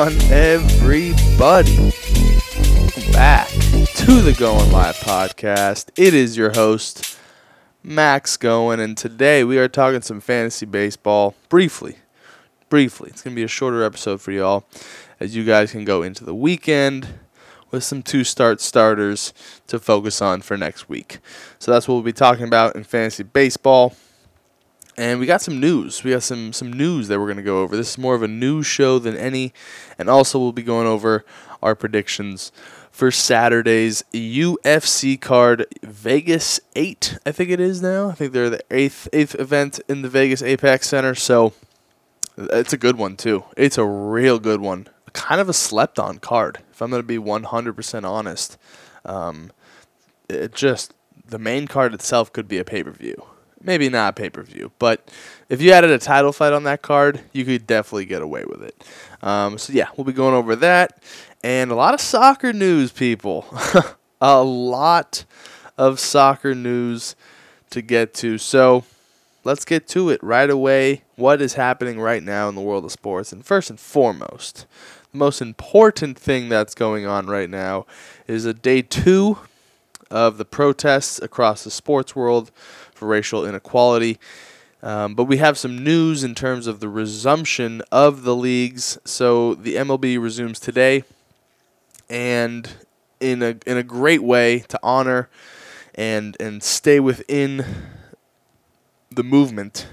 on, 0.00 0.16
everybody? 0.32 1.76
Back 3.12 3.48
to 3.48 4.22
the 4.22 4.34
Going 4.38 4.72
Live 4.72 4.96
podcast. 4.96 5.90
It 5.94 6.14
is 6.14 6.38
your 6.38 6.52
host, 6.52 7.18
Max 7.82 8.38
Going, 8.38 8.80
and 8.80 8.96
today 8.96 9.44
we 9.44 9.58
are 9.58 9.68
talking 9.68 10.00
some 10.00 10.22
fantasy 10.22 10.64
baseball 10.64 11.34
briefly. 11.50 11.96
Briefly. 12.70 13.10
It's 13.10 13.20
going 13.20 13.34
to 13.34 13.36
be 13.36 13.44
a 13.44 13.48
shorter 13.48 13.84
episode 13.84 14.22
for 14.22 14.32
y'all 14.32 14.64
as 15.18 15.36
you 15.36 15.44
guys 15.44 15.72
can 15.72 15.84
go 15.84 16.02
into 16.02 16.24
the 16.24 16.34
weekend 16.34 17.06
with 17.70 17.84
some 17.84 18.02
two 18.02 18.24
start 18.24 18.62
starters 18.62 19.34
to 19.66 19.78
focus 19.78 20.22
on 20.22 20.40
for 20.40 20.56
next 20.56 20.88
week. 20.88 21.18
So 21.58 21.72
that's 21.72 21.86
what 21.86 21.96
we'll 21.96 22.04
be 22.04 22.14
talking 22.14 22.46
about 22.46 22.74
in 22.74 22.84
fantasy 22.84 23.24
baseball. 23.24 23.94
And 24.96 25.20
we 25.20 25.26
got 25.26 25.40
some 25.40 25.60
news. 25.60 26.04
We 26.04 26.10
got 26.10 26.22
some 26.22 26.52
some 26.52 26.72
news 26.72 27.08
that 27.08 27.18
we're 27.18 27.26
going 27.26 27.36
to 27.36 27.42
go 27.42 27.62
over. 27.62 27.76
This 27.76 27.90
is 27.90 27.98
more 27.98 28.14
of 28.14 28.22
a 28.22 28.28
news 28.28 28.66
show 28.66 28.98
than 28.98 29.16
any, 29.16 29.52
and 29.98 30.10
also 30.10 30.38
we'll 30.38 30.52
be 30.52 30.62
going 30.62 30.86
over 30.86 31.24
our 31.62 31.74
predictions 31.74 32.52
for 32.90 33.10
Saturday's 33.10 34.04
UFC 34.12 35.18
card 35.18 35.66
Vegas 35.82 36.60
8, 36.74 37.18
I 37.24 37.32
think 37.32 37.50
it 37.50 37.60
is 37.60 37.80
now. 37.80 38.10
I 38.10 38.12
think 38.12 38.32
they're 38.32 38.50
the 38.50 38.62
8th 38.68 39.08
8th 39.10 39.40
event 39.40 39.80
in 39.88 40.02
the 40.02 40.08
Vegas 40.08 40.42
Apex 40.42 40.88
Center, 40.88 41.14
so 41.14 41.52
it's 42.36 42.72
a 42.72 42.76
good 42.76 42.96
one 42.96 43.16
too. 43.16 43.44
It's 43.56 43.78
a 43.78 43.86
real 43.86 44.38
good 44.38 44.60
one. 44.60 44.88
Kind 45.12 45.40
of 45.40 45.48
a 45.48 45.52
slept 45.52 45.98
on 45.98 46.18
card, 46.18 46.58
if 46.70 46.82
I'm 46.82 46.90
going 46.90 47.02
to 47.02 47.06
be 47.06 47.18
100% 47.18 48.04
honest. 48.04 48.58
Um, 49.04 49.50
it 50.28 50.54
just 50.54 50.92
the 51.26 51.38
main 51.38 51.68
card 51.68 51.94
itself 51.94 52.32
could 52.32 52.48
be 52.48 52.58
a 52.58 52.64
pay-per-view 52.64 53.24
maybe 53.62 53.88
not 53.88 54.16
pay 54.16 54.30
per 54.30 54.42
view, 54.42 54.72
but 54.78 55.08
if 55.48 55.60
you 55.60 55.72
added 55.72 55.90
a 55.90 55.98
title 55.98 56.32
fight 56.32 56.52
on 56.52 56.64
that 56.64 56.82
card, 56.82 57.20
you 57.32 57.44
could 57.44 57.66
definitely 57.66 58.04
get 58.04 58.22
away 58.22 58.44
with 58.46 58.62
it. 58.62 58.84
Um, 59.22 59.58
so 59.58 59.72
yeah, 59.72 59.88
we'll 59.96 60.04
be 60.04 60.12
going 60.12 60.34
over 60.34 60.56
that 60.56 61.00
and 61.42 61.70
a 61.70 61.74
lot 61.74 61.94
of 61.94 62.00
soccer 62.00 62.52
news, 62.52 62.92
people. 62.92 63.46
a 64.20 64.42
lot 64.42 65.24
of 65.78 65.98
soccer 65.98 66.54
news 66.54 67.16
to 67.70 67.80
get 67.80 68.12
to. 68.14 68.36
So 68.36 68.84
let's 69.44 69.64
get 69.64 69.88
to 69.88 70.10
it 70.10 70.22
right 70.22 70.50
away. 70.50 71.02
What 71.16 71.40
is 71.40 71.54
happening 71.54 71.98
right 71.98 72.22
now 72.22 72.48
in 72.48 72.54
the 72.54 72.60
world 72.60 72.84
of 72.84 72.92
sports? 72.92 73.32
And 73.32 73.44
first 73.44 73.70
and 73.70 73.80
foremost, 73.80 74.66
the 75.12 75.18
most 75.18 75.40
important 75.40 76.18
thing 76.18 76.48
that's 76.48 76.74
going 76.74 77.06
on 77.06 77.26
right 77.26 77.48
now 77.48 77.86
is 78.26 78.44
a 78.44 78.54
day 78.54 78.82
two 78.82 79.38
of 80.10 80.36
the 80.38 80.44
protests 80.44 81.20
across 81.22 81.64
the 81.64 81.70
sports 81.70 82.14
world 82.14 82.50
for 83.00 83.06
racial 83.06 83.46
inequality. 83.46 84.20
Um, 84.82 85.14
but 85.14 85.24
we 85.24 85.38
have 85.38 85.58
some 85.58 85.82
news 85.82 86.22
in 86.22 86.34
terms 86.34 86.66
of 86.66 86.80
the 86.80 86.88
resumption 86.88 87.82
of 87.90 88.22
the 88.22 88.36
leagues. 88.36 88.98
So 89.04 89.54
the 89.54 89.74
MLB 89.74 90.20
resumes 90.22 90.60
today, 90.60 91.04
and 92.08 92.70
in 93.18 93.42
a 93.42 93.56
in 93.66 93.76
a 93.76 93.82
great 93.82 94.22
way 94.22 94.60
to 94.68 94.78
honor 94.82 95.28
and 95.94 96.36
and 96.38 96.62
stay 96.62 97.00
within 97.00 97.64
the 99.10 99.24
movement. 99.24 99.88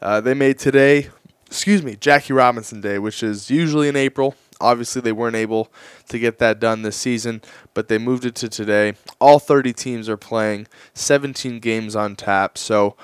Uh, 0.00 0.20
they 0.20 0.34
made 0.34 0.58
today, 0.58 1.08
excuse 1.46 1.82
me, 1.82 1.96
Jackie 1.96 2.32
Robinson 2.32 2.80
Day, 2.80 2.98
which 2.98 3.22
is 3.22 3.50
usually 3.50 3.88
in 3.88 3.96
April. 3.96 4.34
Obviously, 4.60 5.00
they 5.00 5.12
weren't 5.12 5.36
able 5.36 5.70
to 6.08 6.18
get 6.18 6.38
that 6.38 6.60
done 6.60 6.82
this 6.82 6.96
season, 6.96 7.42
but 7.74 7.88
they 7.88 7.98
moved 7.98 8.24
it 8.24 8.34
to 8.36 8.48
today. 8.48 8.94
All 9.20 9.38
30 9.38 9.72
teams 9.72 10.08
are 10.08 10.16
playing, 10.16 10.66
17 10.94 11.60
games 11.60 11.96
on 11.96 12.16
tap. 12.16 12.58
So, 12.58 12.96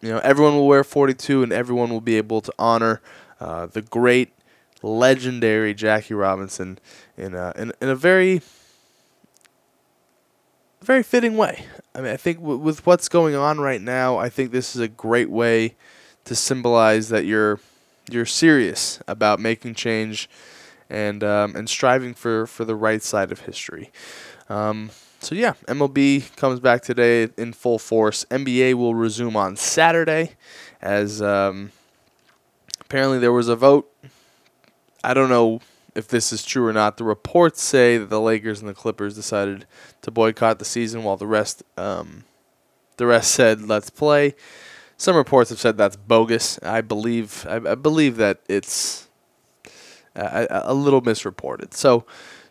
you 0.00 0.10
know, 0.10 0.18
everyone 0.18 0.54
will 0.54 0.66
wear 0.66 0.84
42 0.84 1.42
and 1.42 1.52
everyone 1.52 1.90
will 1.90 2.00
be 2.00 2.16
able 2.16 2.40
to 2.40 2.52
honor 2.58 3.00
uh, 3.40 3.66
the 3.66 3.82
great, 3.82 4.32
legendary 4.82 5.74
Jackie 5.74 6.14
Robinson 6.14 6.78
in 7.16 7.34
a, 7.34 7.52
in, 7.56 7.72
in 7.80 7.88
a 7.88 7.96
very, 7.96 8.42
very 10.82 11.02
fitting 11.02 11.36
way. 11.36 11.66
I 11.94 12.00
mean, 12.00 12.12
I 12.12 12.16
think 12.16 12.38
w- 12.38 12.58
with 12.58 12.84
what's 12.86 13.08
going 13.08 13.34
on 13.34 13.60
right 13.60 13.80
now, 13.80 14.16
I 14.16 14.28
think 14.28 14.50
this 14.50 14.74
is 14.74 14.80
a 14.80 14.88
great 14.88 15.30
way 15.30 15.74
to 16.24 16.34
symbolize 16.34 17.08
that 17.08 17.24
you're 17.24 17.60
you're 18.10 18.26
serious 18.26 19.00
about 19.06 19.38
making 19.38 19.74
change 19.74 20.28
and 20.92 21.24
um, 21.24 21.56
and 21.56 21.68
striving 21.68 22.12
for, 22.14 22.46
for 22.46 22.64
the 22.64 22.76
right 22.76 23.02
side 23.02 23.32
of 23.32 23.40
history. 23.40 23.90
Um, 24.48 24.90
so 25.18 25.34
yeah, 25.34 25.54
MLB 25.66 26.36
comes 26.36 26.60
back 26.60 26.82
today 26.82 27.28
in 27.38 27.54
full 27.54 27.78
force. 27.78 28.24
NBA 28.30 28.74
will 28.74 28.94
resume 28.94 29.34
on 29.34 29.56
Saturday, 29.56 30.32
as 30.80 31.22
um, 31.22 31.72
apparently 32.80 33.18
there 33.18 33.32
was 33.32 33.48
a 33.48 33.56
vote. 33.56 33.90
I 35.02 35.14
don't 35.14 35.30
know 35.30 35.60
if 35.94 36.08
this 36.08 36.32
is 36.32 36.44
true 36.44 36.66
or 36.66 36.72
not. 36.72 36.98
The 36.98 37.04
reports 37.04 37.62
say 37.62 37.96
that 37.96 38.10
the 38.10 38.20
Lakers 38.20 38.60
and 38.60 38.68
the 38.68 38.74
Clippers 38.74 39.14
decided 39.14 39.66
to 40.02 40.10
boycott 40.10 40.58
the 40.58 40.64
season, 40.64 41.02
while 41.04 41.16
the 41.16 41.26
rest 41.26 41.62
um, 41.78 42.24
the 42.98 43.06
rest 43.06 43.32
said 43.32 43.62
let's 43.62 43.88
play. 43.88 44.34
Some 44.98 45.16
reports 45.16 45.50
have 45.50 45.58
said 45.58 45.78
that's 45.78 45.96
bogus. 45.96 46.58
I 46.62 46.82
believe 46.82 47.46
I, 47.48 47.56
I 47.56 47.74
believe 47.76 48.16
that 48.16 48.40
it's 48.46 49.08
uh, 50.16 50.46
a, 50.50 50.74
little 50.74 51.00
misreported. 51.00 51.74
So 51.74 52.04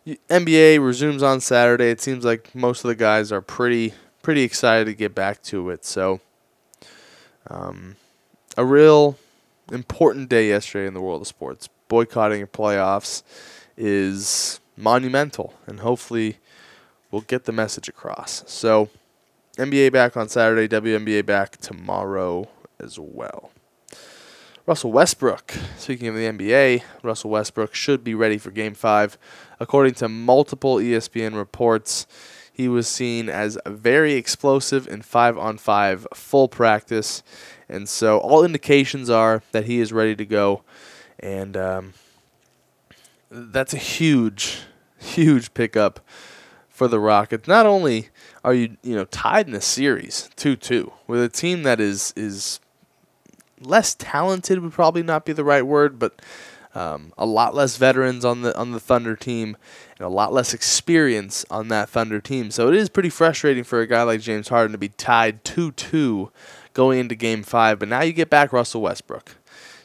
NBA 0.06 0.84
resumes 0.84 1.24
on 1.24 1.42
Saturday. 1.42 1.90
It 1.90 2.02
seems 2.02 2.26
like 2.26 2.54
most 2.56 2.84
of 2.84 2.90
the 2.90 2.96
guys 2.96 3.32
are 3.32 3.42
pretty 3.42 3.94
pretty 4.22 4.44
excited 4.44 4.86
to 4.86 4.94
get 4.94 5.16
back 5.16 5.42
to 5.44 5.70
it. 5.70 5.84
So 5.84 6.22
um, 7.48 7.96
a 8.58 8.66
real 8.66 9.18
important 9.72 10.30
day 10.30 10.50
yesterday 10.50 10.88
in 10.88 10.94
the 10.94 11.02
world 11.02 11.22
of 11.22 11.28
sports. 11.28 11.70
Boycotting 11.88 12.46
playoffs 12.48 13.24
is 13.78 14.60
monumental, 14.78 15.54
and 15.68 15.80
hopefully 15.80 16.38
we'll 17.10 17.22
get 17.22 17.46
the 17.46 17.52
message 17.52 17.90
across. 17.90 18.44
So 18.48 18.90
NBA 19.58 19.92
back 19.92 20.16
on 20.16 20.30
Saturday, 20.30 20.68
WNBA 20.68 21.26
back 21.26 21.58
tomorrow 21.58 22.48
as 22.80 22.98
well. 22.98 23.52
Russell 24.72 24.94
Westbrook, 24.94 25.54
speaking 25.78 26.08
of 26.08 26.16
the 26.16 26.26
NBA, 26.26 26.84
Russell 27.04 27.30
Westbrook 27.30 27.76
should 27.76 28.06
be 28.06 28.16
ready 28.16 28.38
for 28.38 28.52
Game 28.52 28.74
5. 28.74 29.18
According 29.60 29.96
to 29.96 30.08
multiple 30.08 30.78
ESPN 30.78 31.36
reports, 31.36 32.08
he 32.54 32.70
was 32.70 32.88
seen 32.88 33.28
as 33.28 33.58
very 33.66 34.14
explosive 34.14 34.88
in 34.88 35.02
5 35.02 35.38
on 35.38 35.58
5 35.58 36.08
full 36.14 36.48
practice. 36.48 37.22
And 37.68 37.90
so 37.90 38.20
all 38.20 38.46
indications 38.46 39.10
are 39.10 39.44
that 39.52 39.66
he 39.66 39.82
is 39.82 39.92
ready 39.92 40.16
to 40.16 40.26
go. 40.26 40.64
And 41.20 41.58
um, 41.58 41.94
that's 43.30 43.74
a 43.74 43.78
huge, 43.78 44.60
huge 44.98 45.54
pickup 45.54 46.00
for 46.70 46.88
the 46.88 47.02
Rockets. 47.02 47.46
Not 47.46 47.66
only 47.66 48.08
are 48.42 48.54
you, 48.54 48.78
you 48.84 48.96
know, 48.96 49.04
tied 49.04 49.48
in 49.48 49.52
the 49.52 49.60
series 49.60 50.30
2-2 50.38 50.94
with 51.08 51.22
a 51.22 51.28
team 51.28 51.64
that 51.64 51.82
is 51.82 52.14
is 52.16 52.61
less 53.62 53.96
talented 53.96 54.60
would 54.60 54.74
probably 54.74 55.04
not 55.04 55.26
be 55.26 55.34
the 55.34 55.44
right 55.44 55.66
word, 55.66 56.00
but 56.00 56.22
um, 56.74 57.14
a 57.18 57.26
lot 57.26 57.54
less 57.54 57.78
veterans 57.78 58.24
on 58.24 58.42
the 58.42 58.58
on 58.58 58.72
the 58.72 58.80
Thunder 58.80 59.16
team 59.16 59.58
and 59.98 60.06
a 60.06 60.10
lot 60.10 60.32
less 60.32 60.54
experience 60.54 61.46
on 61.50 61.68
that 61.68 61.90
Thunder 61.90 62.22
team. 62.22 62.52
So 62.52 62.70
it 62.70 62.76
is 62.76 62.90
pretty 62.90 63.10
frustrating 63.10 63.64
for 63.64 63.82
a 63.82 63.88
guy 63.88 64.04
like 64.04 64.22
James 64.22 64.48
Harden 64.48 64.72
to 64.72 64.78
be 64.78 64.90
tied 64.90 65.44
2-2 65.44 66.32
going 66.74 67.00
into 67.00 67.16
Game 67.16 67.44
Five. 67.44 67.80
But 67.80 67.90
now 67.90 68.02
you 68.02 68.14
get 68.14 68.30
back 68.30 68.54
Russell 68.54 68.82
Westbrook. 68.82 69.36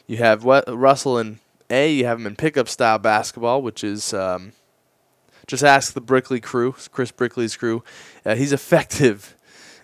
You 0.05 0.17
have 0.17 0.45
Russell 0.45 1.17
in 1.17 1.39
A. 1.69 1.91
You 1.91 2.05
have 2.05 2.19
him 2.19 2.27
in 2.27 2.35
pickup 2.37 2.69
style 2.69 2.99
basketball, 2.99 3.61
which 3.61 3.83
is 3.83 4.13
um, 4.13 4.53
just 5.45 5.63
ask 5.63 5.93
the 5.93 6.01
Brickley 6.01 6.39
crew, 6.39 6.75
Chris 6.91 7.11
Brickley's 7.11 7.57
crew. 7.57 7.83
Uh, 8.25 8.35
he's 8.35 8.53
effective 8.53 9.35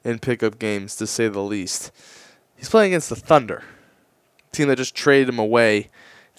in 0.05 0.19
pickup 0.19 0.59
games 0.59 0.95
to 0.95 1.07
say 1.07 1.27
the 1.27 1.41
least. 1.41 1.91
He's 2.55 2.69
playing 2.69 2.93
against 2.93 3.09
the 3.09 3.17
Thunder 3.17 3.63
team 4.53 4.67
that 4.69 4.77
just 4.77 4.95
traded 4.95 5.29
him 5.29 5.39
away. 5.39 5.89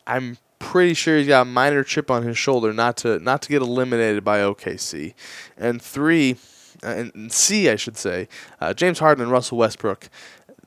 I'm 0.07 0.39
pretty 0.59 0.95
sure 0.95 1.19
he's 1.19 1.27
got 1.27 1.43
a 1.43 1.45
minor 1.45 1.85
chip 1.85 2.11
on 2.11 2.23
his 2.23 2.39
shoulder 2.39 2.73
not 2.73 2.97
to 2.99 3.19
not 3.19 3.43
to 3.43 3.49
get 3.49 3.63
eliminated 3.63 4.25
by 4.25 4.39
OKC. 4.39 5.15
And 5.57 5.81
three, 5.81 6.37
uh, 6.83 6.89
and 7.15 7.33
C 7.33 7.69
I 7.69 7.77
should 7.77 7.97
say, 7.97 8.29
uh, 8.61 8.73
James 8.75 8.99
Harden 8.99 9.23
and 9.23 9.33
Russell 9.33 9.59
Westbrook, 9.59 10.09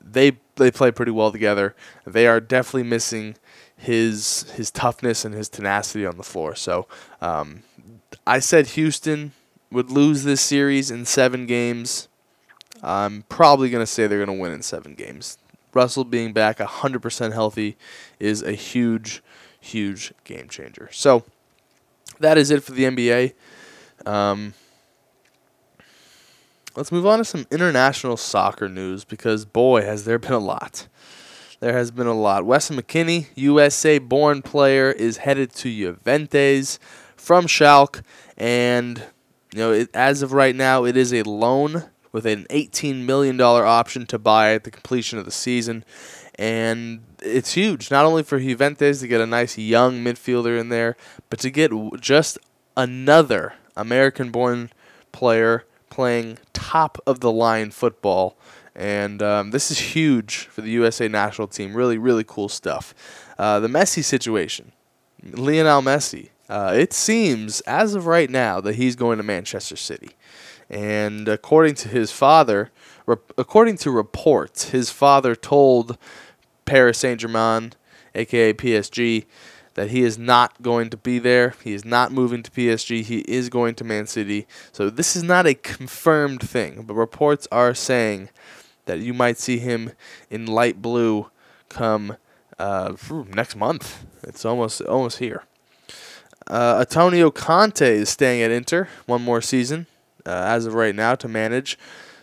they 0.00 0.38
they 0.56 0.70
play 0.70 0.90
pretty 0.90 1.12
well 1.12 1.32
together. 1.32 1.74
They 2.06 2.26
are 2.26 2.40
definitely 2.40 2.84
missing 2.84 3.36
his 3.76 4.50
his 4.54 4.70
toughness 4.70 5.24
and 5.24 5.34
his 5.34 5.48
tenacity 5.48 6.06
on 6.06 6.16
the 6.16 6.22
floor. 6.22 6.54
So 6.54 6.86
um, 7.20 7.62
I 8.26 8.38
said 8.40 8.68
Houston 8.68 9.32
would 9.70 9.90
lose 9.90 10.24
this 10.24 10.40
series 10.40 10.90
in 10.90 11.04
seven 11.04 11.46
games. 11.46 12.08
I'm 12.82 13.22
probably 13.28 13.70
going 13.70 13.82
to 13.82 13.86
say 13.86 14.06
they're 14.06 14.24
going 14.24 14.36
to 14.36 14.40
win 14.40 14.52
in 14.52 14.62
seven 14.62 14.94
games. 14.94 15.38
Russell 15.78 16.02
being 16.02 16.32
back 16.32 16.58
100% 16.58 17.32
healthy 17.32 17.76
is 18.18 18.42
a 18.42 18.50
huge, 18.50 19.22
huge 19.60 20.12
game 20.24 20.48
changer. 20.48 20.88
So 20.90 21.22
that 22.18 22.36
is 22.36 22.50
it 22.50 22.64
for 22.64 22.72
the 22.72 22.82
NBA. 22.82 23.34
Um, 24.04 24.54
let's 26.74 26.90
move 26.90 27.06
on 27.06 27.18
to 27.18 27.24
some 27.24 27.46
international 27.52 28.16
soccer 28.16 28.68
news 28.68 29.04
because, 29.04 29.44
boy, 29.44 29.82
has 29.82 30.04
there 30.04 30.18
been 30.18 30.32
a 30.32 30.40
lot. 30.40 30.88
there 31.60 31.74
has 31.74 31.92
been 31.92 32.08
a 32.08 32.12
lot. 32.12 32.44
Weston 32.44 32.76
McKennie, 32.76 33.28
USA 33.36 33.98
born 34.00 34.42
player, 34.42 34.90
is 34.90 35.18
headed 35.18 35.52
to 35.52 35.70
Juventus 35.70 36.80
from 37.16 37.46
Schalke. 37.46 38.02
And, 38.36 38.98
you 39.52 39.60
know, 39.60 39.70
it, 39.70 39.90
as 39.94 40.22
of 40.22 40.32
right 40.32 40.56
now, 40.56 40.82
it 40.82 40.96
is 40.96 41.14
a 41.14 41.22
loan 41.22 41.84
with 42.12 42.26
an 42.26 42.46
$18 42.50 43.04
million 43.04 43.40
option 43.40 44.06
to 44.06 44.18
buy 44.18 44.54
at 44.54 44.64
the 44.64 44.70
completion 44.70 45.18
of 45.18 45.24
the 45.24 45.30
season. 45.30 45.84
And 46.36 47.02
it's 47.20 47.54
huge, 47.54 47.90
not 47.90 48.04
only 48.04 48.22
for 48.22 48.38
Juventus 48.38 49.00
to 49.00 49.08
get 49.08 49.20
a 49.20 49.26
nice 49.26 49.58
young 49.58 50.04
midfielder 50.04 50.58
in 50.58 50.68
there, 50.68 50.96
but 51.30 51.40
to 51.40 51.50
get 51.50 51.72
just 52.00 52.38
another 52.76 53.54
American 53.76 54.30
born 54.30 54.70
player 55.12 55.64
playing 55.90 56.38
top 56.52 56.98
of 57.06 57.20
the 57.20 57.32
line 57.32 57.70
football. 57.70 58.36
And 58.74 59.20
um, 59.20 59.50
this 59.50 59.72
is 59.72 59.78
huge 59.78 60.46
for 60.46 60.60
the 60.60 60.70
USA 60.70 61.08
national 61.08 61.48
team. 61.48 61.74
Really, 61.74 61.98
really 61.98 62.24
cool 62.24 62.48
stuff. 62.48 62.94
Uh, 63.36 63.58
the 63.58 63.68
Messi 63.68 64.04
situation, 64.04 64.72
Lionel 65.22 65.82
Messi. 65.82 66.28
Uh, 66.48 66.72
it 66.74 66.92
seems, 66.92 67.60
as 67.62 67.94
of 67.94 68.06
right 68.06 68.30
now, 68.30 68.60
that 68.60 68.76
he's 68.76 68.96
going 68.96 69.18
to 69.18 69.22
Manchester 69.22 69.76
City. 69.76 70.10
And 70.70 71.28
according 71.28 71.74
to 71.76 71.88
his 71.88 72.12
father, 72.12 72.70
according 73.06 73.78
to 73.78 73.90
reports, 73.90 74.70
his 74.70 74.90
father 74.90 75.34
told 75.34 75.96
Paris 76.64 76.98
Saint 76.98 77.20
Germain, 77.20 77.72
aka 78.14 78.52
PSG, 78.52 79.24
that 79.74 79.90
he 79.90 80.02
is 80.02 80.18
not 80.18 80.60
going 80.60 80.90
to 80.90 80.96
be 80.96 81.18
there. 81.18 81.54
He 81.62 81.72
is 81.72 81.84
not 81.84 82.12
moving 82.12 82.42
to 82.42 82.50
PSG. 82.50 83.02
He 83.02 83.18
is 83.20 83.48
going 83.48 83.76
to 83.76 83.84
Man 83.84 84.06
City. 84.06 84.46
So 84.72 84.90
this 84.90 85.14
is 85.14 85.22
not 85.22 85.46
a 85.46 85.54
confirmed 85.54 86.40
thing, 86.42 86.82
but 86.82 86.94
reports 86.94 87.46
are 87.52 87.74
saying 87.74 88.28
that 88.86 88.98
you 88.98 89.14
might 89.14 89.38
see 89.38 89.58
him 89.58 89.92
in 90.30 90.46
light 90.46 90.82
blue 90.82 91.30
come 91.68 92.16
uh, 92.58 92.94
next 93.28 93.54
month. 93.54 94.04
It's 94.24 94.44
almost 94.44 94.82
almost 94.82 95.18
here. 95.18 95.44
Uh, 96.48 96.78
Antonio 96.80 97.30
Conte 97.30 97.86
is 97.86 98.08
staying 98.08 98.42
at 98.42 98.50
Inter 98.50 98.88
one 99.06 99.22
more 99.22 99.40
season, 99.40 99.86
as 100.30 100.66
of 100.66 100.74
right 100.74 100.94
now, 100.94 101.14
to 101.16 101.28
manage. 101.28 101.78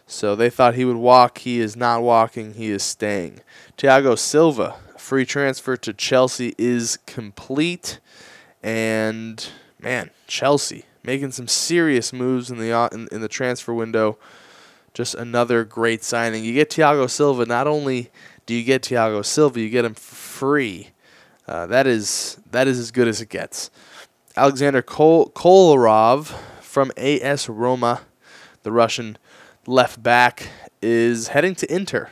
So 0.07 0.36
they 0.36 0.50
thought 0.50 0.75
he 0.75 0.86
would 0.86 0.98
walk. 0.98 1.40
He 1.40 1.60
is 1.60 1.75
not 1.75 2.04
walking. 2.04 2.54
He 2.54 2.69
is 2.69 2.84
staying. 2.84 3.42
Thiago 3.78 4.18
Silva, 4.18 4.75
free 4.98 5.25
transfer 5.25 5.75
to 5.78 5.94
Chelsea, 5.94 6.54
is 6.57 6.98
complete. 7.06 8.00
And 8.62 9.48
man, 9.80 10.12
Chelsea 10.28 10.86
making 11.04 11.31
some 11.31 11.48
serious 11.48 12.12
moves 12.12 12.50
in 12.50 12.57
the 12.57 12.72
uh, 12.72 12.90
in, 12.92 13.07
in 13.12 13.22
the 13.22 13.28
transfer 13.28 13.74
window. 13.74 14.18
Just 14.94 15.13
another 15.16 15.63
great 15.63 16.04
signing. 16.04 16.46
You 16.46 16.54
get 16.54 16.69
Thiago 16.69 17.10
Silva. 17.10 17.46
Not 17.46 17.68
only 17.68 18.12
do 18.46 18.54
you 18.54 18.63
get 18.63 18.81
Thiago 18.84 19.25
Silva, 19.25 19.60
you 19.60 19.69
get 19.69 19.86
him 19.86 19.94
free. 19.94 20.92
Uh, 21.48 21.66
that 21.68 21.86
is 21.86 22.40
that 22.51 22.68
is 22.68 22.80
as 22.80 22.92
good 22.92 23.08
as 23.08 23.22
it 23.22 23.30
gets. 23.30 23.69
Alexander 24.38 24.81
Kol- 24.81 25.30
Kolarov 25.30 26.36
from 26.75 26.92
AS 26.98 27.48
Roma, 27.48 28.01
the 28.63 28.72
Russian 28.74 29.18
left 29.66 30.04
back, 30.04 30.50
is 30.81 31.30
heading 31.30 31.56
to 31.56 31.74
Inter. 31.74 32.10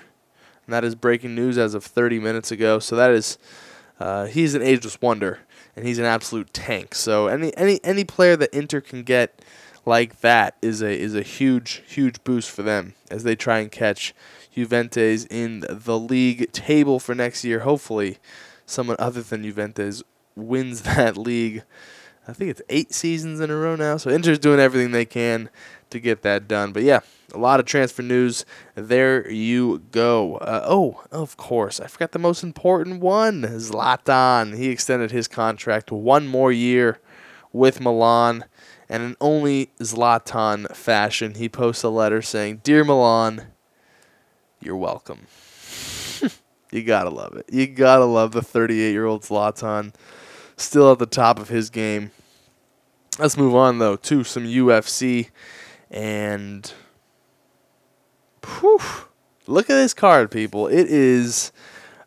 And 0.66 0.74
that 0.74 0.86
is 0.86 0.96
breaking 0.96 1.36
news 1.36 1.58
as 1.58 1.74
of 1.74 1.84
30 1.84 2.18
minutes 2.20 2.50
ago. 2.50 2.80
So 2.80 2.96
that 2.96 3.12
is, 3.12 3.38
uh, 4.00 4.28
he's 4.28 4.56
an 4.56 4.62
ageless 4.62 5.02
wonder, 5.02 5.40
and 5.76 5.86
he's 5.86 6.00
an 6.00 6.06
absolute 6.06 6.54
tank. 6.54 6.96
So 6.96 7.28
any 7.28 7.54
any 7.58 7.82
any 7.84 8.06
player 8.06 8.38
that 8.38 8.54
Inter 8.54 8.80
can 8.80 9.04
get 9.04 9.42
like 9.86 10.22
that 10.22 10.56
is 10.62 10.82
a 10.82 10.98
is 10.98 11.14
a 11.14 11.24
huge 11.24 11.84
huge 11.86 12.24
boost 12.24 12.50
for 12.50 12.64
them 12.64 12.94
as 13.12 13.24
they 13.24 13.36
try 13.36 13.60
and 13.60 13.70
catch 13.70 14.16
Juventus 14.56 15.26
in 15.26 15.66
the 15.70 16.00
league 16.00 16.54
table 16.54 17.02
for 17.02 17.14
next 17.14 17.44
year. 17.44 17.60
Hopefully, 17.60 18.18
someone 18.66 18.96
other 18.98 19.24
than 19.24 19.44
Juventus 19.44 20.04
wins 20.38 20.82
that 20.84 21.18
league 21.18 21.64
I 22.28 22.34
think 22.34 22.52
it's 22.52 22.62
eight 22.70 22.94
seasons 22.94 23.40
in 23.40 23.50
a 23.50 23.56
row 23.56 23.76
now. 23.76 23.98
So 23.98 24.10
Inter's 24.10 24.40
doing 24.40 24.60
everything 24.60 24.92
they 24.92 25.06
can 25.06 25.50
to 25.90 26.00
get 26.00 26.22
that 26.22 26.48
done. 26.48 26.72
But 26.72 26.84
yeah, 26.84 27.02
a 27.34 27.38
lot 27.38 27.60
of 27.60 27.66
transfer 27.66 28.02
news. 28.02 28.46
There 28.76 29.30
you 29.30 29.80
go. 29.92 30.38
Uh, 30.38 30.64
oh, 30.66 31.04
of 31.12 31.36
course, 31.36 31.80
I 31.80 31.88
forgot 31.88 32.12
the 32.12 32.20
most 32.20 32.44
important 32.44 33.02
one. 33.02 33.42
Zlatan. 33.42 34.58
He 34.58 34.70
extended 34.70 35.12
his 35.12 35.28
contract 35.28 35.92
one 35.92 36.28
more 36.28 36.52
year 36.52 37.00
with 37.52 37.82
Milan. 37.82 38.46
And 38.88 39.04
in 39.04 39.18
only 39.20 39.72
Zlatan 39.80 40.74
fashion, 40.76 41.36
he 41.36 41.50
posts 41.50 41.84
a 41.84 41.90
letter 41.90 42.22
saying, 42.22 42.62
Dear 42.64 42.84
Milan, 42.84 43.48
you're 44.62 44.78
welcome. 44.78 45.28
you 46.72 46.84
gotta 46.84 47.10
love 47.10 47.36
it. 47.36 47.46
You 47.52 47.68
gotta 47.68 48.06
love 48.06 48.32
the 48.32 48.42
38 48.42 48.92
year 48.92 49.06
old 49.06 49.24
Zlatan 49.24 49.94
still 50.58 50.92
at 50.92 51.00
the 51.00 51.06
top 51.06 51.40
of 51.40 51.50
his 51.50 51.70
game. 51.70 52.12
Let's 53.20 53.38
move 53.38 53.56
on 53.56 53.78
though 53.80 53.96
to 53.96 54.24
some 54.24 54.44
UFC 54.44 55.30
and 55.92 56.72
whew, 58.46 58.80
look 59.48 59.70
at 59.70 59.76
this 59.76 59.94
card, 59.94 60.32
people. 60.32 60.68
It 60.68 60.88
is 60.88 61.52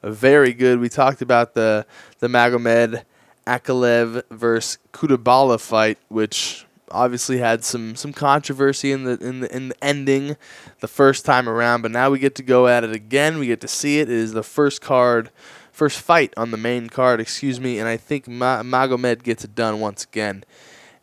very 0.03 0.53
good. 0.53 0.81
We 0.81 0.89
talked 0.89 1.23
about 1.23 1.55
the 1.55 1.87
the 2.19 2.29
Magomed 2.29 3.05
Ankalaev 3.47 4.23
versus 4.31 4.79
Cutelaba 4.93 5.61
fight, 5.61 5.99
which 6.09 6.67
obviously 6.91 7.39
had 7.39 7.65
some 7.65 7.95
some 7.97 8.13
controversy 8.13 8.93
in 8.93 9.05
the 9.05 9.19
in 9.19 9.41
the 9.41 9.55
in 9.55 9.69
the 9.69 9.85
ending 9.85 10.37
the 10.81 10.89
first 10.89 11.25
time 11.25 11.49
around, 11.49 11.83
but 11.83 11.91
now 11.91 12.11
we 12.11 12.19
get 12.19 12.35
to 12.37 12.43
go 12.43 12.67
at 12.67 12.85
it 12.85 12.93
again. 12.93 13.39
We 13.39 13.47
get 13.47 13.61
to 13.63 13.69
see 13.69 14.01
it. 14.01 14.09
It 14.09 14.17
is 14.17 14.33
the 14.33 14.43
first 14.43 14.81
card 14.81 15.31
first 15.77 16.01
fight 16.01 16.33
on 16.39 16.53
the 16.53 16.57
main 16.57 16.89
card, 16.89 17.21
excuse 17.21 17.61
me, 17.61 17.79
and 17.79 17.87
I 17.87 17.99
think 17.99 18.27
Ma- 18.27 18.63
Magomed 18.63 19.23
gets 19.23 19.45
it 19.45 19.55
done 19.55 19.79
once 19.79 20.05
again 20.05 20.43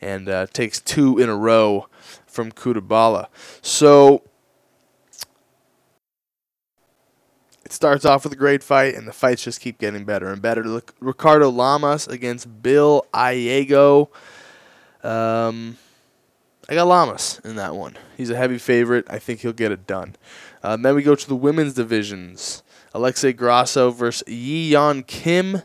and 0.01 0.27
uh, 0.27 0.47
takes 0.47 0.81
two 0.81 1.19
in 1.19 1.29
a 1.29 1.35
row 1.35 1.87
from 2.25 2.51
Cutelaba. 2.51 3.27
So 3.61 4.23
it 7.63 7.71
starts 7.71 8.03
off 8.03 8.23
with 8.23 8.33
a 8.33 8.35
great 8.35 8.63
fight, 8.63 8.95
and 8.95 9.07
the 9.07 9.13
fights 9.13 9.43
just 9.43 9.61
keep 9.61 9.77
getting 9.77 10.05
better 10.05 10.31
and 10.33 10.41
better. 10.41 10.63
Look, 10.63 10.95
Ricardo 10.99 11.49
Lamas 11.49 12.07
against 12.07 12.63
Bill 12.63 13.05
Algeo. 13.13 14.09
Um, 15.03 15.77
I 16.67 16.73
got 16.73 16.87
Lamas 16.87 17.39
in 17.43 17.57
that 17.57 17.75
one. 17.75 17.95
He's 18.17 18.31
a 18.31 18.35
heavy 18.35 18.57
favorite. 18.57 19.05
I 19.07 19.19
think 19.19 19.41
he'll 19.41 19.53
get 19.53 19.71
it 19.71 19.85
done. 19.85 20.15
Uh, 20.63 20.77
then 20.77 20.95
we 20.95 21.03
go 21.03 21.13
to 21.13 21.27
the 21.27 21.35
women's 21.35 21.75
divisions. 21.75 22.63
Alexei 22.93 23.33
Grasso 23.33 23.91
versus 23.91 24.23
Yi 24.27 24.71
Yeon 24.73 25.05
Kim. 25.07 25.61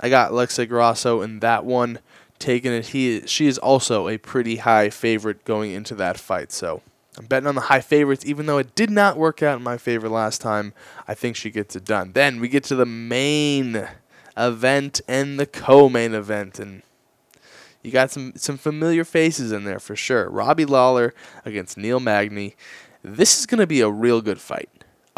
I 0.00 0.08
got 0.08 0.30
Alexei 0.30 0.66
Grasso 0.66 1.20
in 1.20 1.40
that 1.40 1.64
one. 1.64 1.98
Taking 2.38 2.72
it, 2.72 2.86
he 2.86 3.26
she 3.26 3.46
is 3.46 3.58
also 3.58 4.08
a 4.08 4.16
pretty 4.16 4.56
high 4.56 4.88
favorite 4.88 5.44
going 5.44 5.72
into 5.72 5.94
that 5.96 6.18
fight. 6.18 6.52
So 6.52 6.80
I'm 7.18 7.26
betting 7.26 7.46
on 7.46 7.54
the 7.54 7.62
high 7.62 7.82
favorites, 7.82 8.24
even 8.24 8.46
though 8.46 8.56
it 8.56 8.74
did 8.74 8.90
not 8.90 9.18
work 9.18 9.42
out 9.42 9.58
in 9.58 9.62
my 9.62 9.76
favor 9.76 10.08
last 10.08 10.40
time. 10.40 10.72
I 11.06 11.12
think 11.12 11.36
she 11.36 11.50
gets 11.50 11.76
it 11.76 11.84
done. 11.84 12.12
Then 12.12 12.40
we 12.40 12.48
get 12.48 12.64
to 12.64 12.74
the 12.74 12.86
main 12.86 13.86
event 14.38 15.02
and 15.06 15.38
the 15.38 15.44
co-main 15.44 16.14
event, 16.14 16.58
and 16.58 16.82
you 17.82 17.90
got 17.90 18.10
some 18.10 18.32
some 18.36 18.56
familiar 18.56 19.04
faces 19.04 19.52
in 19.52 19.64
there 19.64 19.80
for 19.80 19.94
sure. 19.94 20.30
Robbie 20.30 20.64
Lawler 20.64 21.12
against 21.44 21.76
Neil 21.76 22.00
Magny. 22.00 22.56
This 23.02 23.38
is 23.38 23.44
going 23.44 23.60
to 23.60 23.66
be 23.66 23.82
a 23.82 23.90
real 23.90 24.22
good 24.22 24.40
fight. 24.40 24.70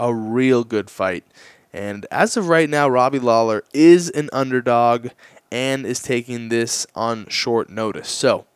A 0.02 0.12
real 0.12 0.64
good 0.64 0.90
fight. 0.90 1.24
And 1.72 2.06
as 2.10 2.36
of 2.36 2.48
right 2.48 2.68
now, 2.68 2.88
Robbie 2.88 3.20
Lawler 3.20 3.62
is 3.72 4.10
an 4.10 4.30
underdog 4.32 5.10
and 5.52 5.86
is 5.86 6.00
taking 6.00 6.48
this 6.48 6.88
on 6.96 7.28
short 7.28 7.70
notice. 7.70 8.08
So 8.08 8.46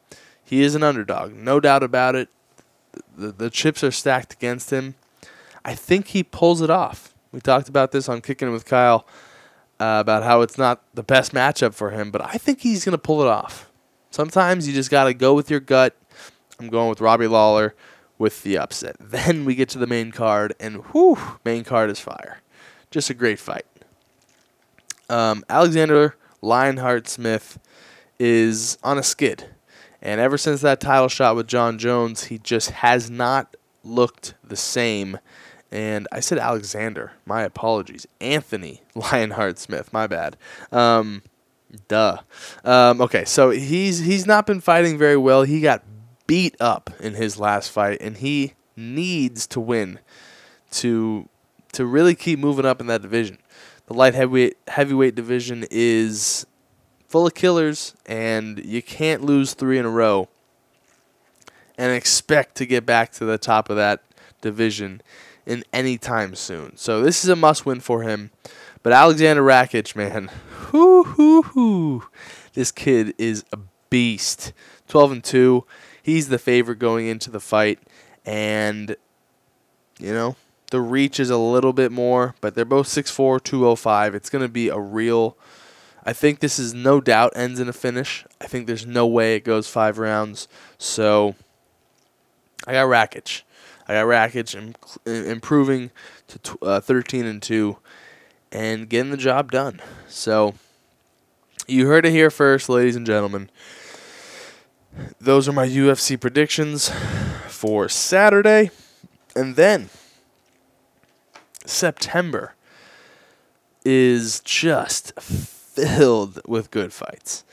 he 0.44 0.62
is 0.62 0.74
an 0.74 0.82
underdog, 0.82 1.34
no 1.34 1.60
doubt 1.60 1.84
about 1.84 2.16
it. 2.16 2.30
The, 3.16 3.30
the 3.30 3.48
chips 3.48 3.84
are 3.84 3.92
stacked 3.92 4.32
against 4.32 4.70
him. 4.70 4.96
I 5.64 5.76
think 5.76 6.08
he 6.08 6.24
pulls 6.24 6.62
it 6.62 6.70
off. 6.70 7.14
We 7.30 7.40
talked 7.40 7.68
about 7.68 7.92
this 7.92 8.08
on 8.08 8.22
Kicking 8.22 8.50
with 8.50 8.64
Kyle 8.64 9.06
uh, 9.78 9.98
about 10.00 10.24
how 10.24 10.40
it's 10.40 10.58
not 10.58 10.82
the 10.94 11.04
best 11.04 11.32
matchup 11.32 11.74
for 11.74 11.90
him, 11.90 12.10
but 12.10 12.24
I 12.24 12.38
think 12.38 12.60
he's 12.62 12.84
going 12.84 12.92
to 12.92 12.98
pull 12.98 13.22
it 13.22 13.28
off. 13.28 13.70
Sometimes 14.10 14.66
you 14.66 14.74
just 14.74 14.90
got 14.90 15.04
to 15.04 15.14
go 15.14 15.32
with 15.32 15.48
your 15.48 15.60
gut. 15.60 15.94
I'm 16.58 16.70
going 16.70 16.88
with 16.88 17.00
Robbie 17.00 17.28
Lawler 17.28 17.76
with 18.18 18.42
the 18.42 18.58
upset. 18.58 18.96
Then 19.00 19.44
we 19.44 19.54
get 19.54 19.68
to 19.70 19.78
the 19.78 19.86
main 19.86 20.12
card, 20.12 20.54
and 20.60 20.84
whew, 20.86 21.18
main 21.44 21.64
card 21.64 21.90
is 21.90 22.00
fire. 22.00 22.40
Just 22.90 23.10
a 23.10 23.14
great 23.14 23.38
fight. 23.38 23.66
Um, 25.08 25.44
Alexander 25.48 26.16
Lionheart 26.42 27.08
Smith 27.08 27.58
is 28.18 28.78
on 28.82 28.98
a 28.98 29.02
skid. 29.02 29.46
And 30.02 30.20
ever 30.20 30.38
since 30.38 30.60
that 30.60 30.80
title 30.80 31.08
shot 31.08 31.36
with 31.36 31.46
Jon 31.46 31.78
Jones, 31.78 32.24
he 32.24 32.38
just 32.38 32.70
has 32.70 33.10
not 33.10 33.56
looked 33.82 34.34
the 34.44 34.56
same. 34.56 35.18
And 35.72 36.06
I 36.12 36.20
said 36.20 36.38
Alexander. 36.38 37.12
My 37.24 37.42
apologies. 37.42 38.06
Anthony 38.20 38.82
Lionheart 38.94 39.58
Smith. 39.58 39.92
My 39.92 40.06
bad. 40.06 40.36
Um, 40.70 41.22
duh. 41.88 42.18
Um, 42.64 43.00
okay, 43.00 43.24
so 43.24 43.50
he's 43.50 43.98
he's 44.00 44.26
not 44.26 44.46
been 44.46 44.60
fighting 44.60 44.98
very 44.98 45.16
well. 45.16 45.42
He 45.42 45.60
got 45.60 45.82
beat 46.26 46.56
up 46.60 46.90
in 47.00 47.14
his 47.14 47.38
last 47.38 47.70
fight, 47.70 47.98
and 48.00 48.18
he 48.18 48.54
needs 48.76 49.46
to 49.48 49.60
win 49.60 49.98
to 50.70 51.28
to 51.72 51.84
really 51.84 52.14
keep 52.14 52.38
moving 52.38 52.64
up 52.64 52.80
in 52.80 52.86
that 52.86 53.02
division. 53.02 53.38
the 53.86 53.94
light 53.94 54.14
heavyweight 54.14 54.56
heavyweight 54.68 55.14
division 55.14 55.66
is 55.70 56.46
full 57.06 57.26
of 57.26 57.34
killers, 57.34 57.94
and 58.06 58.64
you 58.64 58.82
can't 58.82 59.22
lose 59.22 59.54
three 59.54 59.78
in 59.78 59.84
a 59.84 59.90
row 59.90 60.28
and 61.78 61.92
expect 61.92 62.56
to 62.56 62.66
get 62.66 62.86
back 62.86 63.12
to 63.12 63.24
the 63.24 63.38
top 63.38 63.70
of 63.70 63.76
that 63.76 64.02
division 64.40 65.02
in 65.44 65.62
any 65.72 65.96
time 65.96 66.34
soon. 66.34 66.76
So 66.76 67.02
this 67.02 67.22
is 67.22 67.30
a 67.30 67.36
must 67.36 67.64
win 67.64 67.80
for 67.80 68.02
him. 68.02 68.30
But 68.82 68.92
Alexander 68.92 69.42
Rakic, 69.42 69.94
man, 69.96 70.30
whoo 70.72 71.04
hoo 71.04 71.42
hoo, 71.42 72.04
this 72.54 72.72
kid 72.72 73.14
is 73.18 73.44
a 73.52 73.58
beast. 73.90 74.52
12 74.88 75.12
and 75.12 75.24
2. 75.24 75.64
He's 76.06 76.28
the 76.28 76.38
favorite 76.38 76.78
going 76.78 77.08
into 77.08 77.32
the 77.32 77.40
fight, 77.40 77.80
and 78.24 78.94
you 79.98 80.12
know 80.12 80.36
the 80.70 80.80
reach 80.80 81.18
is 81.18 81.30
a 81.30 81.36
little 81.36 81.72
bit 81.72 81.90
more, 81.90 82.36
but 82.40 82.54
they're 82.54 82.64
both 82.64 82.86
6'4", 82.86 83.42
205. 83.42 84.14
It's 84.14 84.30
going 84.30 84.42
to 84.42 84.48
be 84.48 84.68
a 84.68 84.78
real. 84.78 85.36
I 86.04 86.12
think 86.12 86.38
this 86.38 86.60
is 86.60 86.72
no 86.72 87.00
doubt 87.00 87.32
ends 87.34 87.58
in 87.58 87.68
a 87.68 87.72
finish. 87.72 88.24
I 88.40 88.46
think 88.46 88.68
there's 88.68 88.86
no 88.86 89.04
way 89.04 89.34
it 89.34 89.42
goes 89.42 89.66
five 89.66 89.98
rounds. 89.98 90.46
So 90.78 91.34
I 92.68 92.74
got 92.74 92.86
Rakic. 92.86 93.42
I 93.88 93.94
got 93.94 94.06
Rakic 94.06 94.76
improving 95.04 95.90
to 96.28 96.58
uh, 96.62 96.78
13 96.78 97.26
and 97.26 97.42
2 97.42 97.78
and 98.52 98.88
getting 98.88 99.10
the 99.10 99.16
job 99.16 99.50
done. 99.50 99.82
So 100.06 100.54
you 101.66 101.88
heard 101.88 102.06
it 102.06 102.12
here 102.12 102.30
first, 102.30 102.68
ladies 102.68 102.94
and 102.94 103.04
gentlemen. 103.04 103.50
Those 105.20 105.48
are 105.48 105.52
my 105.52 105.66
UFC 105.66 106.20
predictions 106.20 106.90
for 107.48 107.88
Saturday. 107.88 108.70
And 109.34 109.56
then 109.56 109.90
September 111.64 112.54
is 113.84 114.40
just 114.40 115.18
filled 115.20 116.40
with 116.46 116.70
good 116.70 116.92
fights. 116.92 117.44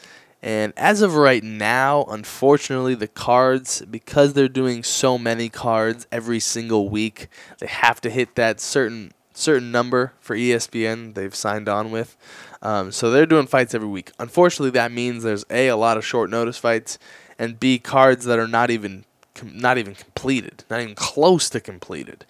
And 0.41 0.73
as 0.75 1.01
of 1.01 1.15
right 1.15 1.43
now, 1.43 2.03
unfortunately, 2.09 2.95
the 2.95 3.07
cards, 3.07 3.81
because 3.89 4.33
they're 4.33 4.49
doing 4.49 4.83
so 4.83 5.17
many 5.17 5.47
cards 5.47 6.05
every 6.11 6.41
single 6.41 6.89
week, 6.89 7.29
they 7.59 7.67
have 7.67 8.01
to 8.01 8.09
hit 8.09 8.35
that 8.35 8.59
certain 8.59 9.13
certain 9.35 9.71
number 9.71 10.13
for 10.19 10.35
ESPN 10.35 11.15
they've 11.15 11.33
signed 11.33 11.67
on 11.67 11.89
with. 11.91 12.15
Um, 12.61 12.91
so 12.91 13.09
they're 13.09 13.25
doing 13.25 13.47
fights 13.47 13.73
every 13.73 13.87
week. 13.87 14.11
Unfortunately, 14.19 14.69
that 14.71 14.91
means 14.91 15.23
there's 15.23 15.45
a 15.49 15.69
a 15.69 15.77
lot 15.77 15.97
of 15.97 16.05
short 16.05 16.29
notice 16.29 16.57
fights, 16.57 16.99
and 17.37 17.59
B 17.59 17.79
cards 17.79 18.25
that 18.25 18.39
are 18.39 18.47
not 18.47 18.69
even 18.69 19.05
not 19.43 19.77
even 19.77 19.95
completed, 19.95 20.63
not 20.69 20.81
even 20.81 20.95
close 20.95 21.49
to 21.49 21.59
completed. 21.59 22.25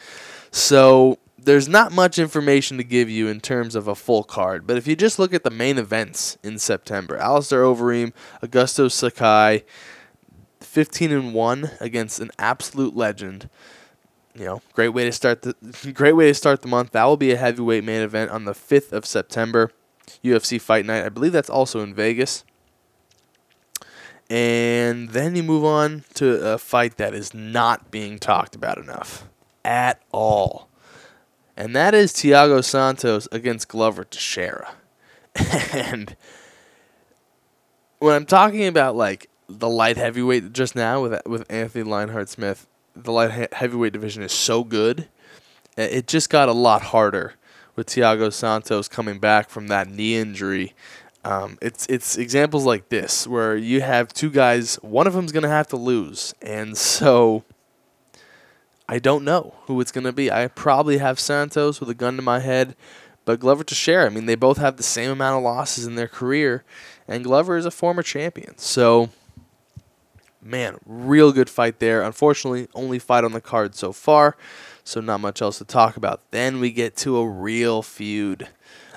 So 0.51 1.19
there's 1.37 1.67
not 1.67 1.91
much 1.91 2.17
information 2.17 2.77
to 2.77 2.83
give 2.83 3.09
you 3.09 3.27
in 3.27 3.41
terms 3.41 3.75
of 3.75 3.87
a 3.87 3.95
full 3.95 4.23
card. 4.23 4.65
But 4.65 4.77
if 4.77 4.87
you 4.87 4.95
just 4.95 5.19
look 5.19 5.33
at 5.33 5.43
the 5.43 5.49
main 5.49 5.77
events 5.77 6.37
in 6.43 6.57
September, 6.57 7.17
Alistair 7.17 7.63
Overeem, 7.63 8.13
Augusto 8.41 8.91
Sakai, 8.91 9.63
15 10.61 11.11
and 11.11 11.33
1 11.33 11.71
against 11.79 12.19
an 12.19 12.31
absolute 12.39 12.95
legend. 12.95 13.49
You 14.35 14.45
know, 14.45 14.61
great 14.73 14.89
way 14.89 15.03
to 15.03 15.11
start 15.11 15.43
the 15.43 15.55
great 15.93 16.13
way 16.13 16.27
to 16.27 16.33
start 16.33 16.61
the 16.61 16.67
month. 16.67 16.91
That 16.91 17.05
will 17.05 17.17
be 17.17 17.31
a 17.31 17.37
heavyweight 17.37 17.83
main 17.83 18.01
event 18.01 18.31
on 18.31 18.45
the 18.45 18.53
5th 18.53 18.91
of 18.91 19.05
September, 19.05 19.71
UFC 20.23 20.59
Fight 20.59 20.85
Night. 20.85 21.05
I 21.05 21.09
believe 21.09 21.33
that's 21.33 21.49
also 21.49 21.81
in 21.81 21.93
Vegas. 21.93 22.43
And 24.33 25.09
then 25.09 25.35
you 25.35 25.43
move 25.43 25.63
on 25.63 26.05
to 26.15 26.53
a 26.53 26.57
fight 26.57 26.97
that 26.97 27.13
is 27.13 27.35
not 27.35 27.91
being 27.91 28.17
talked 28.17 28.55
about 28.55 28.79
enough 28.79 29.29
at 29.63 30.01
all. 30.11 30.69
And 31.55 31.75
that 31.75 31.93
is 31.93 32.13
Thiago 32.13 32.63
Santos 32.63 33.27
against 33.31 33.67
Glover 33.67 34.03
Teixeira. 34.03 34.73
and 35.71 36.15
when 37.99 38.15
I'm 38.15 38.25
talking 38.25 38.65
about 38.65 38.95
like 38.95 39.29
the 39.47 39.69
light 39.69 39.97
heavyweight 39.97 40.51
just 40.51 40.75
now 40.75 41.03
with 41.03 41.21
with 41.27 41.45
Anthony 41.47 41.83
Lionheart 41.83 42.27
Smith, 42.27 42.65
the 42.95 43.11
light 43.11 43.53
heavyweight 43.53 43.93
division 43.93 44.23
is 44.23 44.31
so 44.31 44.63
good. 44.63 45.09
It 45.77 46.07
just 46.07 46.31
got 46.31 46.49
a 46.49 46.53
lot 46.53 46.81
harder 46.81 47.35
with 47.75 47.85
Thiago 47.85 48.33
Santos 48.33 48.87
coming 48.87 49.19
back 49.19 49.51
from 49.51 49.67
that 49.67 49.89
knee 49.89 50.15
injury 50.15 50.73
um, 51.25 51.57
it's 51.61 51.85
it's 51.87 52.17
examples 52.17 52.65
like 52.65 52.89
this 52.89 53.25
where 53.25 53.55
you 53.55 53.81
have 53.81 54.13
two 54.13 54.29
guys, 54.29 54.75
one 54.75 55.07
of 55.07 55.13
them's 55.13 55.31
gonna 55.31 55.47
have 55.47 55.67
to 55.67 55.77
lose, 55.77 56.33
and 56.41 56.77
so 56.77 57.43
I 58.89 58.99
don't 58.99 59.23
know 59.23 59.55
who 59.65 59.79
it's 59.79 59.91
gonna 59.91 60.11
be. 60.11 60.29
I 60.29 60.47
probably 60.47 60.97
have 60.97 61.19
Santos 61.19 61.79
with 61.79 61.89
a 61.89 61.93
gun 61.93 62.17
to 62.17 62.21
my 62.21 62.39
head, 62.39 62.75
but 63.23 63.39
Glover 63.39 63.63
Teixeira. 63.63 64.05
I 64.05 64.09
mean, 64.09 64.25
they 64.25 64.35
both 64.35 64.57
have 64.57 64.75
the 64.75 64.83
same 64.83 65.11
amount 65.11 65.37
of 65.37 65.43
losses 65.43 65.85
in 65.85 65.95
their 65.95 66.09
career, 66.09 66.65
and 67.07 67.23
Glover 67.23 67.55
is 67.55 67.65
a 67.65 67.71
former 67.71 68.03
champion. 68.03 68.57
So, 68.57 69.09
man, 70.41 70.77
real 70.85 71.31
good 71.31 71.49
fight 71.49 71.79
there. 71.79 72.01
Unfortunately, 72.01 72.67
only 72.75 72.99
fight 72.99 73.23
on 73.23 73.31
the 73.31 73.39
card 73.39 73.75
so 73.75 73.93
far, 73.93 74.35
so 74.83 74.99
not 74.99 75.21
much 75.21 75.41
else 75.41 75.57
to 75.59 75.65
talk 75.65 75.95
about. 75.95 76.19
Then 76.31 76.59
we 76.59 76.69
get 76.71 76.97
to 76.97 77.17
a 77.17 77.25
real 77.25 77.81
feud, 77.81 78.49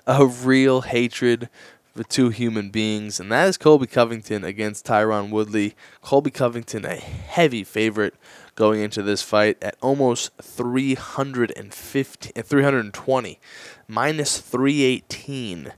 a 0.09 0.27
real 0.27 0.81
hatred 0.81 1.49
the 1.97 2.05
two 2.05 2.29
human 2.29 2.71
beings, 2.71 3.19
and 3.19 3.33
that 3.33 3.49
is 3.49 3.57
Colby 3.57 3.87
Covington 3.87 4.45
against 4.45 4.87
Tyron 4.87 5.31
Woodley. 5.31 5.75
Colby 6.03 6.31
Covington, 6.31 6.85
a 6.85 6.97
heavy 6.97 7.65
favorite 7.65 8.15
going 8.55 8.81
into 8.81 9.03
this 9.03 9.23
fight 9.23 9.57
at 9.63 9.77
almost 9.81 10.31
350, 10.41 12.33
uh, 12.37 12.43
320, 12.43 13.41
minus 13.89 14.39
318. 14.39 15.73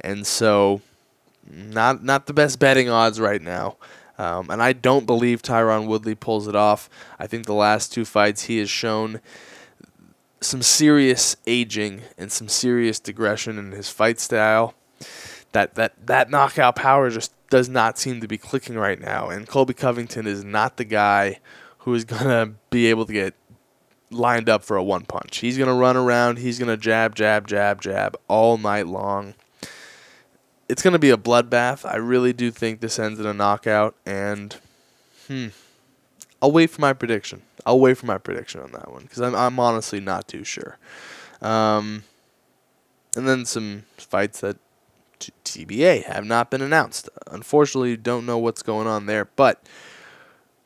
And 0.00 0.26
so, 0.26 0.80
not, 1.48 2.02
not 2.02 2.26
the 2.26 2.34
best 2.34 2.58
betting 2.58 2.88
odds 2.88 3.20
right 3.20 3.42
now. 3.42 3.76
Um, 4.18 4.50
and 4.50 4.62
I 4.62 4.72
don't 4.72 5.06
believe 5.06 5.42
Tyron 5.42 5.86
Woodley 5.86 6.14
pulls 6.14 6.48
it 6.48 6.56
off. 6.56 6.90
I 7.18 7.26
think 7.26 7.46
the 7.46 7.52
last 7.54 7.92
two 7.92 8.04
fights 8.04 8.44
he 8.44 8.58
has 8.58 8.68
shown 8.68 9.20
some 10.40 10.62
serious 10.62 11.36
aging 11.46 12.02
and 12.16 12.32
some 12.32 12.48
serious 12.48 12.98
digression 12.98 13.58
in 13.58 13.72
his 13.72 13.90
fight 13.90 14.18
style 14.18 14.74
that 15.52 15.74
that 15.74 15.94
that 16.06 16.30
knockout 16.30 16.76
power 16.76 17.10
just 17.10 17.32
does 17.50 17.68
not 17.68 17.98
seem 17.98 18.20
to 18.20 18.28
be 18.28 18.38
clicking 18.38 18.76
right 18.76 19.00
now. 19.00 19.28
And 19.28 19.46
Colby 19.46 19.74
Covington 19.74 20.26
is 20.26 20.44
not 20.44 20.76
the 20.76 20.84
guy 20.84 21.40
who 21.78 21.94
is 21.94 22.04
gonna 22.04 22.54
be 22.70 22.86
able 22.86 23.06
to 23.06 23.12
get 23.12 23.34
lined 24.10 24.48
up 24.48 24.62
for 24.62 24.76
a 24.76 24.82
one 24.82 25.04
punch. 25.04 25.38
He's 25.38 25.58
gonna 25.58 25.74
run 25.74 25.96
around. 25.96 26.38
He's 26.38 26.58
gonna 26.58 26.76
jab, 26.76 27.14
jab, 27.14 27.46
jab, 27.46 27.80
jab 27.80 28.16
all 28.28 28.58
night 28.58 28.86
long. 28.86 29.34
It's 30.68 30.82
gonna 30.82 30.98
be 30.98 31.10
a 31.10 31.16
bloodbath. 31.16 31.88
I 31.88 31.96
really 31.96 32.32
do 32.32 32.50
think 32.50 32.80
this 32.80 32.98
ends 32.98 33.18
in 33.18 33.26
a 33.26 33.34
knockout. 33.34 33.94
And 34.04 34.56
hmm, 35.26 35.48
I'll 36.42 36.52
wait 36.52 36.70
for 36.70 36.80
my 36.80 36.92
prediction. 36.92 37.42
I'll 37.64 37.80
wait 37.80 37.98
for 37.98 38.06
my 38.06 38.18
prediction 38.18 38.60
on 38.60 38.72
that 38.72 38.90
one 38.90 39.02
because 39.02 39.20
I'm 39.20 39.34
I'm 39.34 39.58
honestly 39.58 40.00
not 40.00 40.28
too 40.28 40.44
sure. 40.44 40.78
Um, 41.40 42.04
and 43.16 43.28
then 43.28 43.44
some 43.44 43.84
fights 43.96 44.40
that 44.40 44.56
TBA 45.44 46.04
have 46.04 46.24
not 46.24 46.50
been 46.50 46.62
announced. 46.62 47.08
Unfortunately, 47.30 47.96
don't 47.96 48.26
know 48.26 48.38
what's 48.38 48.62
going 48.62 48.86
on 48.86 49.06
there, 49.06 49.26
but 49.36 49.64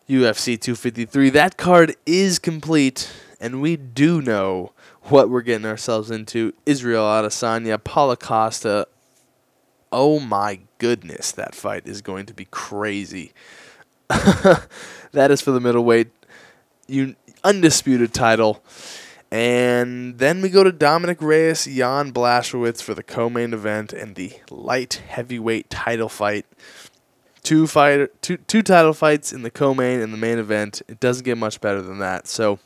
UFC 0.09 0.61
253, 0.61 1.31
that 1.31 1.57
card 1.57 1.97
is 2.05 2.39
complete, 2.39 3.11
and 3.41 3.63
we 3.63 3.77
do 3.77 4.21
know 4.21 4.73
what 5.05 5.31
we're 5.31 5.43
getting 5.43 5.67
ourselves 5.67 6.11
into. 6.11 6.53
Israel 6.67 7.05
Adesanya, 7.05 7.83
Paulo 7.83 8.17
Costa. 8.17 8.87
Oh 9.91 10.21
my 10.21 10.61
goodness, 10.79 11.33
that 11.33 11.55
fight 11.55 11.87
is 11.87 12.03
going 12.03 12.27
to 12.27 12.35
be 12.35 12.47
crazy. 12.47 13.33
that 14.09 15.31
is 15.31 15.41
for 15.41 15.51
the 15.51 15.61
middleweight, 15.61 16.11
you 16.87 17.17
undisputed 17.45 18.13
title. 18.13 18.63
And 19.33 20.19
then 20.19 20.43
we 20.43 20.51
go 20.51 20.63
to 20.63 20.71
Dominic 20.71 21.23
Reyes, 21.23 21.65
Jan 21.65 22.13
Blachowicz 22.13 22.83
for 22.83 22.93
the 22.93 23.03
co-main 23.03 23.55
event 23.55 23.95
and 23.95 24.15
the 24.15 24.35
light 24.51 25.01
heavyweight 25.09 25.71
title 25.71 26.11
fight. 26.11 26.45
Two 27.43 27.67
fight, 27.67 28.11
two 28.21 28.37
two 28.37 28.61
title 28.61 28.93
fights 28.93 29.33
in 29.33 29.41
the 29.41 29.51
co-main 29.51 30.01
and 30.01 30.13
the 30.13 30.19
main 30.19 30.39
event. 30.39 30.83
It 30.87 31.01
doesn't 31.01 31.25
get 31.25 31.39
much 31.39 31.63
better 31.63 31.81
than 31.81 31.99
that. 31.99 32.29
So 32.29 32.59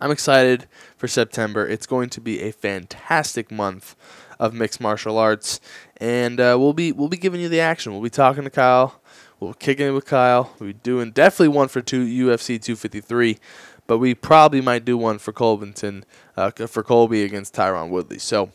I'm 0.00 0.10
excited 0.10 0.66
for 0.96 1.06
September. 1.06 1.64
It's 1.64 1.86
going 1.86 2.10
to 2.10 2.20
be 2.20 2.40
a 2.40 2.50
fantastic 2.50 3.52
month 3.52 3.94
of 4.40 4.54
mixed 4.54 4.80
martial 4.80 5.18
arts, 5.18 5.60
and 5.98 6.40
uh, 6.40 6.56
we'll 6.58 6.72
be 6.72 6.90
we'll 6.90 7.08
be 7.08 7.16
giving 7.16 7.40
you 7.40 7.48
the 7.48 7.60
action. 7.60 7.92
We'll 7.92 8.02
be 8.02 8.10
talking 8.10 8.42
to 8.42 8.50
Kyle. 8.50 9.00
We'll 9.38 9.52
be 9.52 9.58
kicking 9.60 9.86
it 9.86 9.90
with 9.92 10.06
Kyle. 10.06 10.52
We'll 10.58 10.70
be 10.70 10.72
doing 10.72 11.12
definitely 11.12 11.48
one 11.48 11.68
for 11.68 11.80
two 11.80 12.04
UFC 12.04 12.60
253 12.60 13.38
but 13.86 13.98
we 13.98 14.14
probably 14.14 14.60
might 14.60 14.84
do 14.84 14.96
one 14.96 15.18
for 15.18 15.32
Colbinton, 15.32 16.04
uh, 16.36 16.50
for 16.50 16.82
Colby 16.82 17.22
against 17.22 17.54
Tyron 17.54 17.90
Woodley. 17.90 18.18
So 18.18 18.50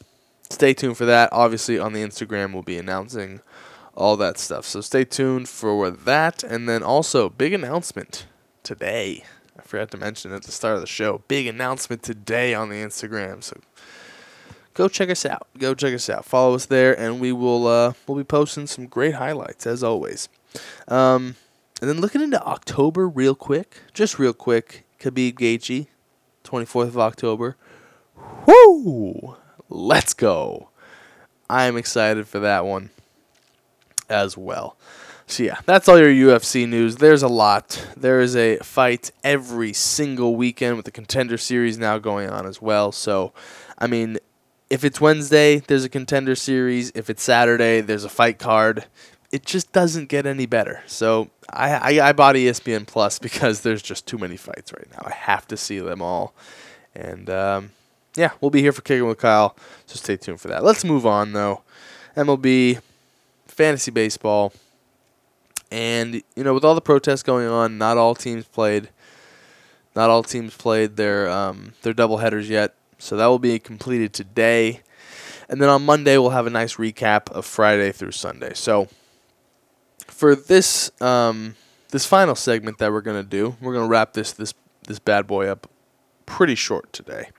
stay 0.49 0.73
tuned 0.73 0.97
for 0.97 1.05
that. 1.05 1.29
Obviously, 1.31 1.77
on 1.79 1.93
the 1.93 2.03
Instagram, 2.03 2.53
we'll 2.53 2.63
be 2.63 2.77
announcing 2.77 3.41
all 3.95 4.17
that 4.17 4.37
stuff. 4.37 4.65
So 4.65 4.81
stay 4.81 5.03
tuned 5.03 5.49
for 5.49 5.91
that. 5.91 6.43
And 6.43 6.67
then 6.67 6.83
also, 6.83 7.29
big 7.29 7.53
announcement 7.53 8.25
today. 8.63 9.23
I 9.57 9.61
forgot 9.61 9.91
to 9.91 9.97
mention 9.97 10.31
at 10.33 10.43
the 10.43 10.51
start 10.51 10.75
of 10.75 10.81
the 10.81 10.87
show. 10.87 11.21
Big 11.27 11.45
announcement 11.47 12.01
today 12.01 12.53
on 12.53 12.69
the 12.69 12.77
Instagram. 12.77 13.43
So 13.43 13.59
go 14.73 14.87
check 14.87 15.09
us 15.09 15.25
out. 15.25 15.47
Go 15.57 15.75
check 15.75 15.93
us 15.93 16.09
out. 16.09 16.25
Follow 16.25 16.55
us 16.55 16.65
there, 16.65 16.97
and 16.97 17.19
we 17.19 17.31
will 17.31 17.67
uh, 17.67 17.93
we'll 18.07 18.17
be 18.17 18.23
posting 18.23 18.67
some 18.67 18.87
great 18.87 19.15
highlights 19.15 19.67
as 19.67 19.83
always. 19.83 20.29
Um, 20.87 21.35
and 21.81 21.89
then 21.89 22.01
looking 22.01 22.21
into 22.21 22.41
October 22.43 23.07
real 23.07 23.35
quick, 23.35 23.81
just 23.93 24.17
real 24.17 24.33
quick, 24.33 24.85
Khabib 24.99 25.33
Gaethje, 25.35 25.87
24th 26.43 26.87
of 26.87 26.97
October. 26.97 27.55
Woo! 28.45 29.35
Let's 29.69 30.13
go. 30.13 30.69
I 31.49 31.65
am 31.65 31.77
excited 31.77 32.27
for 32.27 32.39
that 32.39 32.65
one 32.65 32.89
as 34.09 34.37
well. 34.37 34.75
So 35.27 35.43
yeah, 35.43 35.59
that's 35.65 35.87
all 35.87 35.99
your 35.99 36.09
UFC 36.09 36.67
news. 36.67 36.95
There's 36.95 37.21
a 37.21 37.27
lot. 37.27 37.87
There 37.95 38.19
is 38.19 38.35
a 38.35 38.57
fight 38.57 39.11
every 39.23 39.73
single 39.73 40.35
weekend 40.35 40.75
with 40.75 40.85
the 40.85 40.91
contender 40.91 41.37
series 41.37 41.77
now 41.77 41.99
going 41.99 42.29
on 42.29 42.47
as 42.47 42.61
well. 42.61 42.91
So, 42.91 43.31
I 43.77 43.85
mean, 43.85 44.17
if 44.71 44.83
it's 44.83 44.99
Wednesday, 44.99 45.59
there's 45.59 45.83
a 45.83 45.89
contender 45.89 46.35
series. 46.35 46.91
If 46.95 47.11
it's 47.11 47.21
Saturday, 47.21 47.81
there's 47.81 48.03
a 48.03 48.09
fight 48.09 48.39
card. 48.39 48.85
It 49.31 49.45
just 49.45 49.71
doesn't 49.71 50.09
get 50.09 50.25
any 50.25 50.45
better. 50.45 50.81
So 50.87 51.29
I, 51.49 51.99
I, 51.99 52.09
I 52.09 52.13
bought 52.13 52.35
ESPN 52.35 52.87
Plus 52.87 53.19
because 53.19 53.61
there's 53.61 53.81
just 53.81 54.07
too 54.07 54.17
many 54.17 54.37
fights 54.37 54.73
right 54.73 54.87
now. 54.91 55.03
I 55.05 55.11
have 55.11 55.47
to 55.49 55.57
see 55.57 55.79
them 55.79 56.01
all. 56.01 56.33
And 56.95 57.29
um, 57.29 57.71
yeah, 58.15 58.31
we'll 58.41 58.51
be 58.51 58.61
here 58.61 58.71
for 58.71 58.81
Kicking 58.81 59.07
with 59.07 59.19
Kyle. 59.19 59.55
So 59.85 59.95
stay 59.95 60.17
tuned 60.17 60.41
for 60.41 60.47
that. 60.47 60.63
Let's 60.63 60.83
move 60.83 61.05
on 61.05 61.33
though. 61.33 61.61
MLB, 62.15 62.81
fantasy 63.47 63.91
baseball. 63.91 64.53
And 65.71 66.15
you 66.35 66.43
know, 66.43 66.53
with 66.53 66.65
all 66.65 66.75
the 66.75 66.81
protests 66.81 67.23
going 67.23 67.47
on, 67.47 67.77
not 67.77 67.97
all 67.97 68.15
teams 68.15 68.45
played. 68.45 68.89
Not 69.95 70.09
all 70.09 70.23
teams 70.23 70.55
played 70.55 70.97
their 70.97 71.29
um, 71.29 71.73
their 71.81 71.93
double 71.93 72.17
headers 72.17 72.47
yet, 72.49 72.75
so 72.99 73.17
that 73.17 73.25
will 73.25 73.39
be 73.39 73.59
completed 73.59 74.13
today. 74.13 74.81
And 75.49 75.59
then 75.59 75.67
on 75.67 75.83
Monday 75.83 76.17
we'll 76.17 76.29
have 76.29 76.45
a 76.45 76.51
nice 76.51 76.75
recap 76.75 77.29
of 77.31 77.45
Friday 77.45 77.91
through 77.91 78.11
Sunday. 78.11 78.53
So 78.53 78.87
for 80.19 80.35
this 80.35 80.91
um, 81.01 81.55
this 81.91 82.05
final 82.05 82.35
segment 82.35 82.77
that 82.79 82.91
we're 82.91 82.99
gonna 82.99 83.23
do, 83.23 83.55
we're 83.61 83.73
gonna 83.73 83.87
wrap 83.87 84.11
this 84.11 84.33
this 84.33 84.53
this 84.85 84.99
bad 84.99 85.25
boy 85.25 85.47
up 85.47 85.69
pretty 86.25 86.55
short 86.55 86.91
today. 86.91 87.29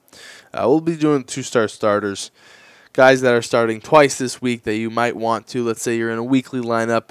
Uh, 0.55 0.65
we'll 0.67 0.81
be 0.81 0.97
doing 0.97 1.23
two 1.23 1.43
star 1.43 1.69
starters, 1.69 2.31
guys 2.95 3.21
that 3.21 3.35
are 3.35 3.43
starting 3.43 3.83
twice 3.83 4.17
this 4.17 4.41
week 4.41 4.63
that 4.63 4.77
you 4.77 4.89
might 4.89 5.15
want 5.15 5.47
to. 5.49 5.63
Let's 5.63 5.83
say 5.83 5.99
you're 5.99 6.11
in 6.11 6.17
a 6.17 6.25
weekly 6.25 6.63
lineup 6.63 7.11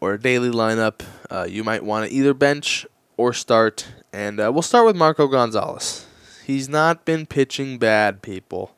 or 0.00 0.14
a 0.14 0.20
daily 0.20 0.50
lineup, 0.50 1.02
uh, 1.28 1.46
you 1.48 1.64
might 1.64 1.84
want 1.84 2.08
to 2.08 2.14
either 2.14 2.32
bench 2.32 2.86
or 3.16 3.32
start. 3.32 3.86
And 4.12 4.40
uh, 4.40 4.50
we'll 4.52 4.62
start 4.62 4.86
with 4.86 4.96
Marco 4.96 5.26
Gonzalez. 5.26 6.06
He's 6.46 6.68
not 6.68 7.04
been 7.04 7.26
pitching 7.26 7.78
bad, 7.78 8.22
people. 8.22 8.76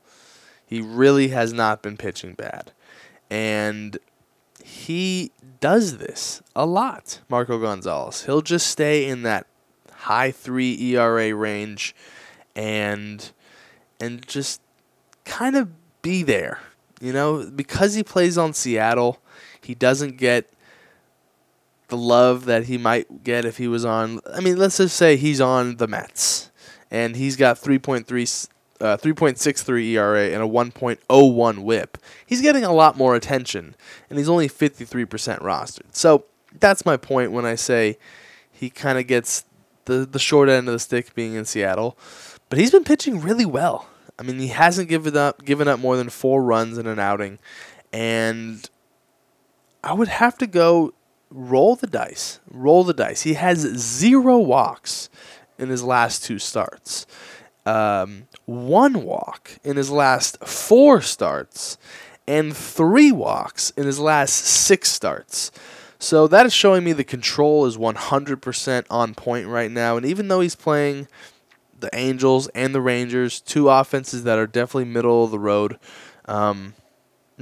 He 0.66 0.80
really 0.80 1.28
has 1.28 1.52
not 1.52 1.82
been 1.82 1.96
pitching 1.96 2.32
bad. 2.32 2.72
And 3.30 3.98
he 4.64 5.32
does 5.60 5.98
this 5.98 6.42
a 6.56 6.66
lot, 6.66 7.20
Marco 7.28 7.58
Gonzalez. 7.58 8.24
He'll 8.24 8.42
just 8.42 8.66
stay 8.66 9.08
in 9.08 9.22
that 9.22 9.46
high 9.92 10.30
3 10.30 10.94
ERA 10.94 11.34
range 11.34 11.94
and 12.54 13.30
and 14.00 14.26
just 14.26 14.60
kind 15.24 15.56
of 15.56 15.70
be 16.02 16.22
there. 16.22 16.58
You 17.00 17.12
know, 17.12 17.50
because 17.50 17.94
he 17.94 18.02
plays 18.02 18.38
on 18.38 18.52
Seattle, 18.52 19.20
he 19.60 19.74
doesn't 19.74 20.18
get 20.18 20.48
the 21.88 21.96
love 21.96 22.44
that 22.46 22.64
he 22.64 22.78
might 22.78 23.22
get 23.22 23.44
if 23.44 23.58
he 23.58 23.68
was 23.68 23.84
on. 23.84 24.20
I 24.32 24.40
mean, 24.40 24.56
let's 24.56 24.78
just 24.78 24.96
say 24.96 25.16
he's 25.16 25.40
on 25.40 25.76
the 25.76 25.86
Mets 25.86 26.50
and 26.90 27.16
he's 27.16 27.36
got 27.36 27.56
3.3 27.56 28.48
uh, 28.82 28.96
3.63 28.96 29.90
ERA 29.90 30.30
and 30.30 30.42
a 30.42 30.46
1.01 30.46 31.58
WHIP. 31.58 31.98
He's 32.26 32.42
getting 32.42 32.64
a 32.64 32.72
lot 32.72 32.96
more 32.96 33.14
attention, 33.14 33.76
and 34.10 34.18
he's 34.18 34.28
only 34.28 34.48
53% 34.48 35.06
rostered. 35.40 35.94
So 35.94 36.24
that's 36.58 36.84
my 36.84 36.96
point 36.96 37.30
when 37.30 37.46
I 37.46 37.54
say 37.54 37.96
he 38.50 38.68
kind 38.68 38.98
of 38.98 39.06
gets 39.06 39.44
the 39.84 40.06
the 40.06 40.18
short 40.18 40.48
end 40.48 40.68
of 40.68 40.72
the 40.72 40.78
stick 40.78 41.14
being 41.14 41.34
in 41.34 41.44
Seattle, 41.44 41.96
but 42.48 42.58
he's 42.58 42.70
been 42.70 42.84
pitching 42.84 43.20
really 43.20 43.46
well. 43.46 43.88
I 44.18 44.22
mean, 44.22 44.38
he 44.38 44.48
hasn't 44.48 44.88
given 44.88 45.16
up 45.16 45.44
given 45.44 45.68
up 45.68 45.80
more 45.80 45.96
than 45.96 46.10
four 46.10 46.42
runs 46.42 46.78
in 46.78 46.86
an 46.86 46.98
outing, 46.98 47.38
and 47.92 48.68
I 49.82 49.94
would 49.94 50.08
have 50.08 50.38
to 50.38 50.46
go 50.46 50.92
roll 51.30 51.76
the 51.76 51.86
dice. 51.86 52.40
Roll 52.50 52.84
the 52.84 52.94
dice. 52.94 53.22
He 53.22 53.34
has 53.34 53.60
zero 53.60 54.38
walks 54.38 55.08
in 55.58 55.68
his 55.68 55.82
last 55.82 56.24
two 56.24 56.38
starts. 56.38 57.06
Um, 57.64 58.24
one 58.44 59.04
walk 59.04 59.58
in 59.62 59.76
his 59.76 59.90
last 59.90 60.44
four 60.44 61.00
starts, 61.00 61.78
and 62.26 62.56
three 62.56 63.12
walks 63.12 63.70
in 63.70 63.86
his 63.86 63.98
last 63.98 64.34
six 64.34 64.90
starts. 64.90 65.50
So 65.98 66.26
that 66.26 66.46
is 66.46 66.52
showing 66.52 66.82
me 66.82 66.92
the 66.92 67.04
control 67.04 67.64
is 67.64 67.76
100% 67.76 68.86
on 68.90 69.14
point 69.14 69.46
right 69.46 69.70
now. 69.70 69.96
And 69.96 70.04
even 70.04 70.26
though 70.26 70.40
he's 70.40 70.56
playing 70.56 71.06
the 71.78 71.90
Angels 71.92 72.48
and 72.48 72.74
the 72.74 72.80
Rangers, 72.80 73.40
two 73.40 73.68
offenses 73.68 74.24
that 74.24 74.38
are 74.38 74.48
definitely 74.48 74.86
middle 74.86 75.24
of 75.24 75.30
the 75.30 75.38
road, 75.38 75.78
um, 76.24 76.74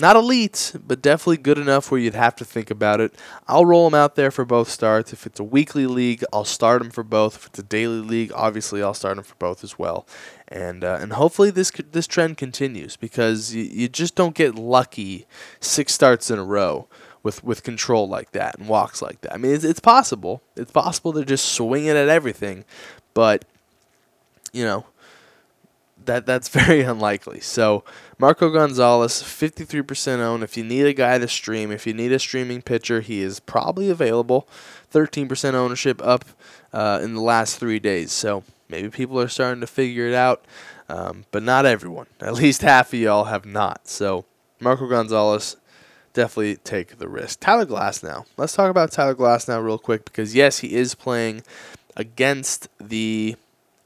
not 0.00 0.16
elite, 0.16 0.74
but 0.86 1.02
definitely 1.02 1.36
good 1.36 1.58
enough 1.58 1.90
where 1.90 2.00
you'd 2.00 2.14
have 2.14 2.34
to 2.36 2.44
think 2.44 2.70
about 2.70 3.00
it. 3.00 3.14
I'll 3.46 3.64
roll 3.64 3.86
him 3.86 3.94
out 3.94 4.16
there 4.16 4.30
for 4.30 4.44
both 4.44 4.68
starts. 4.68 5.12
If 5.12 5.26
it's 5.26 5.38
a 5.38 5.44
weekly 5.44 5.86
league, 5.86 6.24
I'll 6.32 6.44
start 6.44 6.82
him 6.82 6.90
for 6.90 7.04
both. 7.04 7.36
If 7.36 7.46
it's 7.46 7.58
a 7.58 7.62
daily 7.62 8.00
league, 8.00 8.32
obviously 8.34 8.82
I'll 8.82 8.94
start 8.94 9.18
him 9.18 9.24
for 9.24 9.34
both 9.36 9.62
as 9.62 9.78
well. 9.78 10.06
And 10.48 10.82
uh, 10.82 10.98
and 11.00 11.12
hopefully 11.12 11.50
this 11.50 11.70
this 11.92 12.06
trend 12.06 12.36
continues 12.36 12.96
because 12.96 13.54
you, 13.54 13.62
you 13.62 13.88
just 13.88 14.16
don't 14.16 14.34
get 14.34 14.56
lucky 14.56 15.26
six 15.60 15.94
starts 15.94 16.30
in 16.30 16.38
a 16.38 16.44
row 16.44 16.88
with 17.22 17.44
with 17.44 17.62
control 17.62 18.08
like 18.08 18.32
that 18.32 18.58
and 18.58 18.68
walks 18.68 19.00
like 19.00 19.20
that. 19.20 19.34
I 19.34 19.36
mean, 19.36 19.54
it's, 19.54 19.64
it's 19.64 19.80
possible. 19.80 20.42
It's 20.56 20.72
possible 20.72 21.12
to 21.12 21.24
just 21.24 21.46
swing 21.46 21.86
it 21.86 21.96
at 21.96 22.08
everything, 22.08 22.64
but 23.14 23.44
you 24.52 24.64
know 24.64 24.86
that 26.04 26.26
that's 26.26 26.48
very 26.60 26.82
unlikely. 26.82 27.40
So 27.40 27.84
Marco 28.20 28.50
Gonzalez, 28.50 29.22
53% 29.22 30.18
owned. 30.18 30.42
If 30.42 30.54
you 30.54 30.62
need 30.62 30.84
a 30.84 30.92
guy 30.92 31.16
to 31.16 31.26
stream, 31.26 31.72
if 31.72 31.86
you 31.86 31.94
need 31.94 32.12
a 32.12 32.18
streaming 32.18 32.60
pitcher, 32.60 33.00
he 33.00 33.22
is 33.22 33.40
probably 33.40 33.88
available. 33.88 34.46
13% 34.92 35.54
ownership 35.54 36.02
up 36.04 36.26
uh, 36.70 37.00
in 37.02 37.14
the 37.14 37.22
last 37.22 37.58
three 37.58 37.78
days. 37.78 38.12
So 38.12 38.44
maybe 38.68 38.90
people 38.90 39.18
are 39.18 39.28
starting 39.28 39.62
to 39.62 39.66
figure 39.66 40.06
it 40.06 40.12
out, 40.12 40.44
um, 40.90 41.24
but 41.30 41.42
not 41.42 41.64
everyone. 41.64 42.08
At 42.20 42.34
least 42.34 42.60
half 42.60 42.92
of 42.92 42.98
y'all 42.98 43.24
have 43.24 43.46
not. 43.46 43.88
So 43.88 44.26
Marco 44.60 44.86
Gonzalez, 44.86 45.56
definitely 46.12 46.56
take 46.56 46.98
the 46.98 47.08
risk. 47.08 47.40
Tyler 47.40 47.64
Glasnow. 47.64 48.26
Let's 48.36 48.52
talk 48.52 48.70
about 48.70 48.92
Tyler 48.92 49.14
Glasnow 49.14 49.64
real 49.64 49.78
quick 49.78 50.04
because 50.04 50.34
yes, 50.34 50.58
he 50.58 50.74
is 50.74 50.94
playing 50.94 51.42
against 51.96 52.68
the 52.78 53.36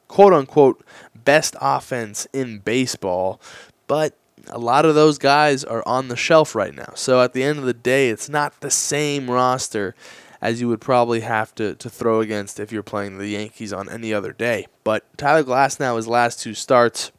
quote 0.08 0.32
unquote 0.32 0.84
best 1.14 1.54
offense 1.60 2.26
in 2.32 2.58
baseball, 2.58 3.40
but 3.86 4.16
a 4.48 4.58
lot 4.58 4.84
of 4.84 4.94
those 4.94 5.18
guys 5.18 5.64
are 5.64 5.82
on 5.86 6.08
the 6.08 6.16
shelf 6.16 6.54
right 6.54 6.74
now. 6.74 6.92
So 6.94 7.20
at 7.20 7.32
the 7.32 7.42
end 7.42 7.58
of 7.58 7.64
the 7.64 7.74
day, 7.74 8.10
it's 8.10 8.28
not 8.28 8.60
the 8.60 8.70
same 8.70 9.30
roster 9.30 9.94
as 10.40 10.60
you 10.60 10.68
would 10.68 10.80
probably 10.80 11.20
have 11.20 11.54
to, 11.54 11.74
to 11.76 11.88
throw 11.88 12.20
against 12.20 12.60
if 12.60 12.70
you're 12.70 12.82
playing 12.82 13.16
the 13.16 13.28
Yankees 13.28 13.72
on 13.72 13.88
any 13.88 14.12
other 14.12 14.32
day. 14.32 14.66
But 14.84 15.04
Tyler 15.16 15.42
Glasnow, 15.42 15.96
his 15.96 16.06
last 16.06 16.40
two 16.40 16.52
starts, 16.52 17.10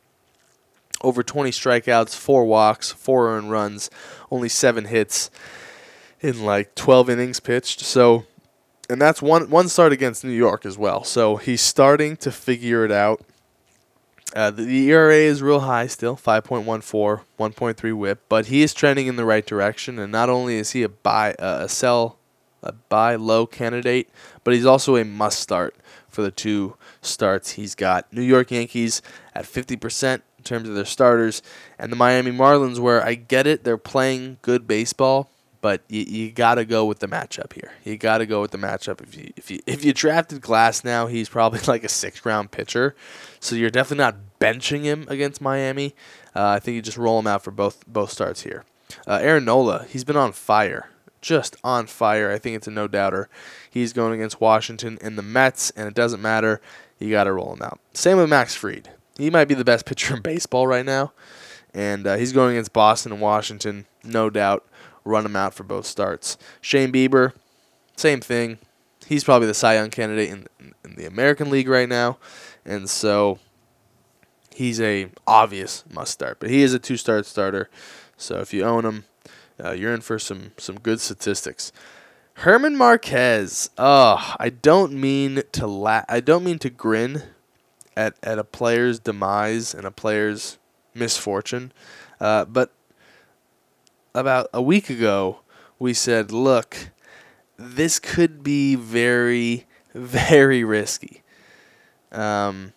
over 1.01 1.23
20 1.23 1.49
strikeouts, 1.49 2.15
four 2.15 2.45
walks, 2.45 2.91
four 2.91 3.29
earned 3.29 3.51
runs, 3.51 3.89
only 4.29 4.47
seven 4.47 4.85
hits 4.85 5.31
in 6.21 6.45
like 6.45 6.75
12 6.75 7.09
innings 7.09 7.39
pitched. 7.39 7.79
So, 7.79 8.25
and 8.89 9.01
that's 9.01 9.21
one 9.21 9.49
one 9.49 9.69
start 9.69 9.91
against 9.91 10.23
New 10.23 10.31
York 10.31 10.65
as 10.65 10.77
well. 10.77 11.03
So 11.03 11.37
he's 11.37 11.61
starting 11.61 12.17
to 12.17 12.31
figure 12.31 12.85
it 12.85 12.91
out. 12.91 13.21
Uh, 14.35 14.51
the, 14.51 14.91
ERA 14.91 15.15
is 15.15 15.41
real 15.41 15.61
high 15.61 15.87
still, 15.87 16.17
5.14, 16.17 16.65
1.3 17.39 17.93
WHIP, 17.93 18.19
but 18.27 18.47
he 18.47 18.63
is 18.63 18.73
trending 18.73 19.07
in 19.07 19.15
the 19.15 19.23
right 19.23 19.45
direction. 19.45 19.97
And 19.97 20.11
not 20.11 20.29
only 20.29 20.57
is 20.57 20.71
he 20.71 20.83
a 20.83 20.89
buy, 20.89 21.33
uh, 21.35 21.59
a 21.61 21.69
sell, 21.69 22.17
a 22.61 22.73
buy 22.73 23.15
low 23.15 23.45
candidate, 23.45 24.09
but 24.43 24.53
he's 24.53 24.65
also 24.65 24.97
a 24.97 25.05
must 25.05 25.39
start 25.39 25.73
for 26.09 26.21
the 26.21 26.31
two 26.31 26.75
starts 27.01 27.51
he's 27.51 27.75
got. 27.75 28.11
New 28.11 28.21
York 28.21 28.51
Yankees 28.51 29.01
at 29.33 29.45
50% 29.45 30.15
in 30.15 30.43
terms 30.43 30.67
of 30.67 30.75
their 30.75 30.85
starters, 30.85 31.41
and 31.79 31.91
the 31.91 31.95
Miami 31.95 32.31
Marlins, 32.31 32.77
where 32.77 33.03
I 33.03 33.15
get 33.15 33.47
it, 33.47 33.63
they're 33.63 33.77
playing 33.77 34.37
good 34.41 34.67
baseball, 34.67 35.29
but 35.61 35.81
you, 35.87 36.01
you 36.01 36.31
got 36.31 36.55
to 36.55 36.65
go 36.65 36.85
with 36.85 36.99
the 36.99 37.07
matchup 37.07 37.53
here. 37.53 37.71
You 37.83 37.97
got 37.97 38.19
to 38.19 38.25
go 38.25 38.41
with 38.41 38.51
the 38.51 38.57
matchup. 38.57 39.01
If 39.01 39.17
you 39.17 39.31
if 39.35 39.49
you 39.49 39.61
if 39.65 39.83
you 39.83 39.93
drafted 39.93 40.41
Glasnow, 40.41 41.09
he's 41.09 41.27
probably 41.27 41.59
like 41.67 41.83
a 41.83 41.89
sixth 41.89 42.25
round 42.25 42.51
pitcher, 42.51 42.95
so 43.39 43.55
you're 43.55 43.71
definitely 43.71 44.03
not 44.03 44.15
benching 44.39 44.83
him 44.83 45.05
against 45.07 45.41
Miami. 45.41 45.95
Uh, 46.35 46.47
I 46.47 46.59
think 46.59 46.75
you 46.75 46.81
just 46.81 46.97
roll 46.97 47.19
him 47.19 47.27
out 47.27 47.43
for 47.43 47.51
both 47.51 47.85
both 47.87 48.11
starts 48.11 48.41
here. 48.41 48.65
Uh, 49.07 49.19
Aaron 49.21 49.45
Nola, 49.45 49.85
he's 49.89 50.03
been 50.03 50.17
on 50.17 50.31
fire, 50.31 50.89
just 51.21 51.55
on 51.63 51.87
fire. 51.87 52.31
I 52.31 52.37
think 52.37 52.55
it's 52.55 52.67
a 52.67 52.71
no 52.71 52.87
doubter. 52.87 53.29
He's 53.69 53.93
going 53.93 54.13
against 54.13 54.41
Washington 54.41 54.97
and 55.01 55.17
the 55.17 55.23
Mets, 55.23 55.71
and 55.71 55.87
it 55.87 55.93
doesn't 55.93 56.21
matter. 56.21 56.61
You 56.99 57.09
got 57.09 57.25
to 57.25 57.33
roll 57.33 57.53
him 57.53 57.61
out. 57.61 57.79
Same 57.93 58.17
with 58.17 58.29
Max 58.29 58.55
Fried 58.55 58.89
he 59.17 59.29
might 59.29 59.47
be 59.47 59.53
the 59.53 59.65
best 59.65 59.85
pitcher 59.85 60.15
in 60.15 60.21
baseball 60.23 60.67
right 60.67 60.85
now. 60.85 61.13
and 61.73 62.07
uh, 62.07 62.15
he's 62.15 62.33
going 62.33 62.51
against 62.51 62.73
Boston 62.73 63.11
and 63.11 63.21
Washington, 63.21 63.85
no 64.03 64.29
doubt. 64.29 64.65
Run 65.03 65.25
him 65.25 65.35
out 65.35 65.53
for 65.53 65.63
both 65.63 65.85
starts. 65.85 66.37
Shane 66.61 66.91
Bieber, 66.91 67.33
same 67.95 68.21
thing. 68.21 68.57
He's 69.05 69.23
probably 69.23 69.47
the 69.47 69.53
Cy 69.53 69.75
Young 69.75 69.91
candidate 69.91 70.29
in, 70.29 70.47
in 70.83 70.95
the 70.95 71.05
American 71.05 71.51
League 71.51 71.67
right 71.67 71.87
now, 71.87 72.17
and 72.65 72.89
so 72.89 73.37
he's 74.55 74.79
a 74.79 75.09
obvious 75.27 75.83
must 75.91 76.13
start. 76.13 76.39
But 76.39 76.49
he 76.49 76.61
is 76.61 76.73
a 76.73 76.79
two 76.79 76.97
start 76.97 77.25
starter, 77.25 77.69
so 78.17 78.39
if 78.39 78.53
you 78.53 78.63
own 78.63 78.85
him, 78.85 79.03
uh, 79.63 79.71
you're 79.71 79.93
in 79.93 80.01
for 80.01 80.17
some 80.17 80.51
some 80.57 80.79
good 80.79 80.99
statistics. 80.99 81.71
Herman 82.39 82.75
Marquez. 82.75 83.69
Oh, 83.77 84.35
I 84.39 84.49
don't 84.49 84.93
mean 84.93 85.43
to 85.53 85.67
la- 85.67 86.05
I 86.09 86.19
don't 86.19 86.43
mean 86.43 86.59
to 86.59 86.69
grin 86.69 87.23
at 87.95 88.15
at 88.23 88.39
a 88.39 88.43
player's 88.43 88.99
demise 88.99 89.73
and 89.73 89.85
a 89.85 89.91
player's 89.91 90.57
misfortune, 90.93 91.71
uh, 92.19 92.45
but 92.45 92.71
about 94.13 94.47
a 94.53 94.61
week 94.61 94.89
ago 94.89 95.39
we 95.77 95.93
said, 95.93 96.31
look, 96.31 96.89
this 97.57 97.99
could 97.99 98.43
be 98.43 98.75
very 98.75 99.65
very 99.93 100.63
risky. 100.63 101.21
Um, 102.11 102.71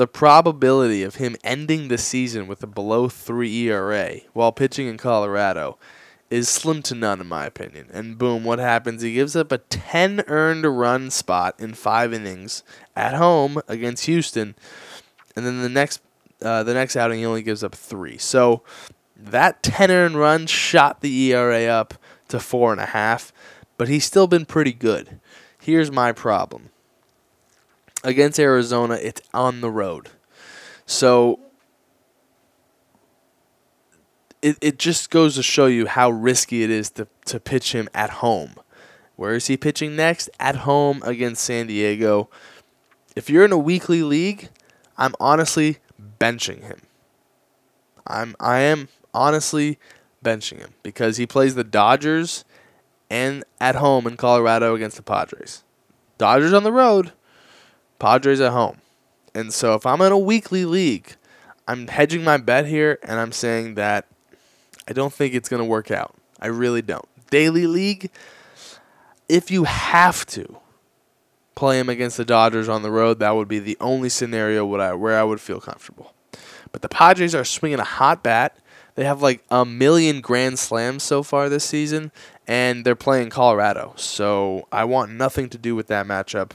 the 0.00 0.06
probability 0.06 1.02
of 1.02 1.16
him 1.16 1.36
ending 1.44 1.88
the 1.88 1.98
season 1.98 2.46
with 2.46 2.62
a 2.62 2.66
below 2.66 3.06
three 3.06 3.54
ERA 3.66 4.20
while 4.32 4.50
pitching 4.50 4.86
in 4.86 4.96
Colorado 4.96 5.76
is 6.30 6.48
slim 6.48 6.80
to 6.80 6.94
none, 6.94 7.20
in 7.20 7.26
my 7.26 7.44
opinion. 7.44 7.86
And 7.92 8.16
boom, 8.16 8.42
what 8.42 8.58
happens? 8.58 9.02
He 9.02 9.12
gives 9.12 9.36
up 9.36 9.52
a 9.52 9.58
10 9.58 10.22
earned 10.26 10.64
run 10.64 11.10
spot 11.10 11.54
in 11.58 11.74
five 11.74 12.14
innings 12.14 12.62
at 12.96 13.12
home 13.12 13.60
against 13.68 14.06
Houston, 14.06 14.54
and 15.36 15.44
then 15.44 15.60
the 15.60 15.68
next 15.68 16.00
uh, 16.40 16.62
the 16.62 16.72
next 16.72 16.96
outing 16.96 17.18
he 17.18 17.26
only 17.26 17.42
gives 17.42 17.62
up 17.62 17.74
three. 17.74 18.16
So 18.16 18.62
that 19.14 19.62
10 19.62 19.90
earned 19.90 20.16
run 20.16 20.46
shot 20.46 21.02
the 21.02 21.30
ERA 21.30 21.66
up 21.66 21.92
to 22.28 22.40
four 22.40 22.72
and 22.72 22.80
a 22.80 22.86
half, 22.86 23.34
but 23.76 23.88
he's 23.88 24.06
still 24.06 24.26
been 24.26 24.46
pretty 24.46 24.72
good. 24.72 25.20
Here's 25.60 25.90
my 25.90 26.12
problem. 26.12 26.70
Against 28.02 28.40
Arizona, 28.40 28.94
it's 28.94 29.20
on 29.34 29.60
the 29.60 29.70
road. 29.70 30.08
So 30.86 31.38
it, 34.42 34.56
it 34.60 34.78
just 34.78 35.10
goes 35.10 35.34
to 35.36 35.42
show 35.42 35.66
you 35.66 35.86
how 35.86 36.10
risky 36.10 36.62
it 36.62 36.70
is 36.70 36.90
to, 36.90 37.06
to 37.26 37.38
pitch 37.38 37.72
him 37.72 37.88
at 37.94 38.10
home. 38.10 38.54
Where 39.16 39.34
is 39.34 39.48
he 39.48 39.56
pitching 39.56 39.96
next? 39.96 40.30
At 40.40 40.56
home 40.56 41.02
against 41.04 41.44
San 41.44 41.66
Diego. 41.66 42.30
If 43.14 43.28
you're 43.28 43.44
in 43.44 43.52
a 43.52 43.58
weekly 43.58 44.02
league, 44.02 44.48
I'm 44.96 45.14
honestly 45.20 45.78
benching 46.18 46.62
him. 46.62 46.80
I'm 48.06 48.34
I 48.40 48.60
am 48.60 48.88
honestly 49.12 49.78
benching 50.24 50.58
him 50.58 50.74
because 50.82 51.18
he 51.18 51.26
plays 51.26 51.54
the 51.54 51.64
Dodgers 51.64 52.44
and 53.10 53.44
at 53.60 53.74
home 53.74 54.06
in 54.06 54.16
Colorado 54.16 54.74
against 54.74 54.96
the 54.96 55.02
Padres. 55.02 55.64
Dodgers 56.16 56.52
on 56.52 56.64
the 56.64 56.72
road, 56.72 57.12
Padres 58.00 58.40
at 58.40 58.52
home. 58.52 58.78
And 59.32 59.54
so 59.54 59.74
if 59.74 59.86
I'm 59.86 60.00
in 60.00 60.10
a 60.10 60.18
weekly 60.18 60.64
league, 60.64 61.14
I'm 61.68 61.86
hedging 61.86 62.24
my 62.24 62.36
bet 62.36 62.66
here 62.66 62.98
and 63.04 63.20
I'm 63.20 63.30
saying 63.30 63.76
that 63.76 64.06
I 64.88 64.92
don't 64.92 65.12
think 65.12 65.34
it's 65.34 65.48
going 65.48 65.62
to 65.62 65.68
work 65.68 65.92
out. 65.92 66.16
I 66.40 66.48
really 66.48 66.82
don't. 66.82 67.06
Daily 67.30 67.68
league, 67.68 68.10
if 69.28 69.52
you 69.52 69.64
have 69.64 70.26
to 70.26 70.56
play 71.54 71.78
him 71.78 71.88
against 71.88 72.16
the 72.16 72.24
Dodgers 72.24 72.68
on 72.68 72.82
the 72.82 72.90
road, 72.90 73.20
that 73.20 73.36
would 73.36 73.46
be 73.46 73.60
the 73.60 73.76
only 73.80 74.08
scenario 74.08 74.64
where 74.64 75.18
I, 75.18 75.22
would 75.22 75.40
feel 75.40 75.60
comfortable. 75.60 76.12
But 76.72 76.82
the 76.82 76.88
Padres 76.88 77.34
are 77.34 77.44
swinging 77.44 77.78
a 77.78 77.84
hot 77.84 78.24
bat. 78.24 78.56
They 78.96 79.04
have 79.04 79.22
like 79.22 79.44
a 79.50 79.64
million 79.64 80.20
grand 80.20 80.58
slams 80.58 81.02
so 81.02 81.22
far 81.22 81.48
this 81.48 81.64
season, 81.64 82.10
and 82.48 82.84
they're 82.84 82.96
playing 82.96 83.30
Colorado. 83.30 83.92
So 83.96 84.66
I 84.72 84.84
want 84.84 85.12
nothing 85.12 85.48
to 85.50 85.58
do 85.58 85.76
with 85.76 85.86
that 85.88 86.06
matchup. 86.06 86.52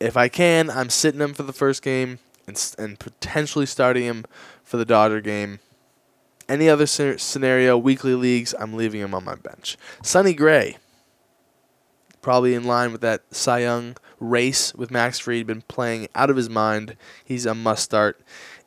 If 0.00 0.16
I 0.16 0.28
can, 0.28 0.70
I'm 0.70 0.90
sitting 0.90 1.20
him 1.20 1.34
for 1.34 1.42
the 1.42 1.52
first 1.52 1.82
game 1.82 2.18
and, 2.46 2.74
and 2.78 2.98
potentially 2.98 3.66
starting 3.66 4.04
him 4.04 4.24
for 4.62 4.76
the 4.76 4.84
Dodger 4.84 5.20
game. 5.20 5.58
Any 6.48 6.68
other 6.68 6.86
scenario, 6.86 7.76
weekly 7.76 8.14
leagues, 8.14 8.54
I'm 8.58 8.74
leaving 8.74 9.00
him 9.00 9.14
on 9.14 9.24
my 9.24 9.34
bench. 9.34 9.76
Sonny 10.02 10.32
Gray, 10.32 10.78
probably 12.22 12.54
in 12.54 12.64
line 12.64 12.90
with 12.92 13.02
that 13.02 13.22
Cy 13.34 13.60
Young 13.60 13.96
race 14.18 14.74
with 14.74 14.90
Max 14.90 15.18
Fried, 15.18 15.46
been 15.46 15.62
playing 15.62 16.08
out 16.14 16.30
of 16.30 16.36
his 16.36 16.48
mind. 16.48 16.96
He's 17.24 17.44
a 17.44 17.54
must 17.54 17.84
start 17.84 18.20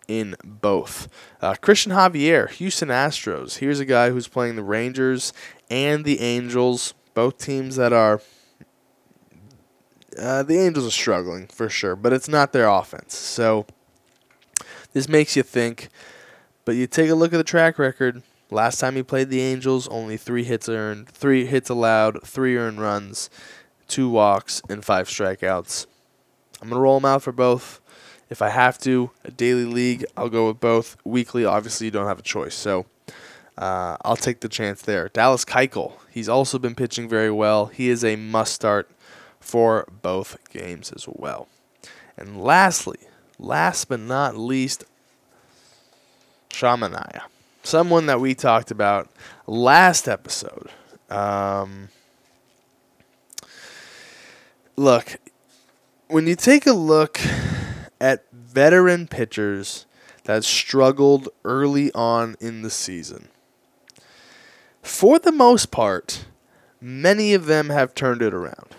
in 0.08 0.36
both. 0.44 1.08
Uh, 1.42 1.54
Cristian 1.54 1.94
Javier, 1.94 2.50
Houston 2.52 2.90
Astros. 2.90 3.58
Here's 3.58 3.80
a 3.80 3.86
guy 3.86 4.12
who's 4.12 4.28
playing 4.28 4.58
the 4.58 4.64
Rangers 4.64 5.34
and 5.70 6.06
the 6.06 6.20
Angels, 6.20 6.94
both 7.14 7.38
teams 7.40 7.78
that 7.78 7.94
are. 7.94 8.22
Uh, 10.18 10.44
the 10.44 10.58
Angels 10.58 10.86
are 10.86 10.92
struggling 10.92 11.48
for 11.48 11.70
sure, 11.70 11.96
but 11.96 12.14
it's 12.14 12.28
not 12.28 12.54
their 12.54 12.68
offense. 12.68 13.16
So 13.16 13.66
this 14.94 15.08
makes 15.08 15.36
you 15.36 15.44
think 15.44 15.90
but 16.66 16.76
you 16.76 16.88
take 16.88 17.10
a 17.10 17.16
look 17.16 17.34
at 17.34 17.38
the 17.38 17.44
track 17.44 17.80
record. 17.80 18.22
Last 18.50 18.80
time 18.80 18.96
he 18.96 19.04
played 19.04 19.30
the 19.30 19.42
Angels, 19.42 19.88
only 19.88 20.18
three 20.18 20.44
hits 20.44 20.68
earned, 20.70 21.10
three 21.10 21.46
hits 21.46 21.70
allowed, 21.70 22.22
three 22.24 22.58
earned 22.58 22.80
runs, 22.80 23.30
two 23.88 24.10
walks, 24.10 24.62
and 24.70 24.84
five 24.84 25.08
strikeouts. 25.08 25.86
I'm 26.62 26.70
gonna 26.70 26.82
roll 26.82 27.00
them 27.00 27.06
out 27.06 27.24
for 27.24 27.32
both. 27.32 27.80
If 28.30 28.42
I 28.42 28.50
have 28.50 28.78
to, 28.80 29.12
a 29.26 29.32
daily 29.32 29.66
league, 29.66 30.06
I'll 30.16 30.30
go 30.30 30.48
with 30.48 30.60
both. 30.60 30.96
Weekly, 31.04 31.44
obviously, 31.44 31.86
you 31.86 31.92
don't 31.92 32.08
have 32.08 32.20
a 32.20 32.24
choice, 32.24 32.56
so 32.56 32.86
uh, 33.58 33.98
I'll 34.04 34.16
take 34.16 34.42
the 34.42 34.50
chance 34.50 34.82
there. 34.82 35.10
Dallas 35.10 35.44
Keuchel, 35.44 35.94
he's 36.10 36.30
also 36.30 36.60
been 36.60 36.76
pitching 36.76 37.10
very 37.10 37.32
well. 37.32 37.68
He 37.68 37.90
is 37.90 38.04
a 38.04 38.16
must 38.16 38.54
start 38.54 38.90
for 39.42 39.86
both 40.02 40.38
games 40.50 40.94
as 40.96 41.06
well. 41.08 41.50
And 42.16 42.42
lastly, 42.42 43.00
last 43.38 43.90
but 43.90 44.00
not 44.00 44.38
least, 44.38 44.86
Sean 46.54 46.80
Manaea, 46.80 47.24
someone 47.64 48.06
that 48.06 48.22
we 48.22 48.36
talked 48.36 48.72
about 48.72 49.10
last 49.48 50.08
episode. 50.08 50.70
Um, 51.10 51.90
look, 54.76 55.18
when 56.08 56.28
you 56.28 56.36
take 56.36 56.66
a 56.66 56.74
look 56.74 57.20
at 58.00 58.26
veteran 58.32 59.08
pitchers 59.08 59.86
that 60.26 60.44
struggled 60.44 61.30
early 61.44 61.92
on 61.94 62.36
in 62.40 62.62
the 62.62 62.70
season, 62.70 63.30
for 64.82 65.20
the 65.20 65.32
most 65.32 65.72
part, 65.72 66.26
many 66.80 67.34
of 67.34 67.46
them 67.46 67.70
have 67.70 67.96
turned 67.96 68.22
it 68.22 68.34
around. 68.34 68.76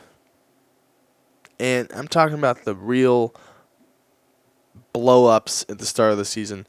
And 1.62 1.88
I'm 1.94 2.09
talking 2.09 2.37
about 2.37 2.64
the 2.64 2.75
real 2.75 3.33
blow 4.92 5.27
ups 5.27 5.64
at 5.68 5.79
the 5.79 5.87
start 5.87 6.11
of 6.11 6.18
the 6.18 6.25
season 6.25 6.66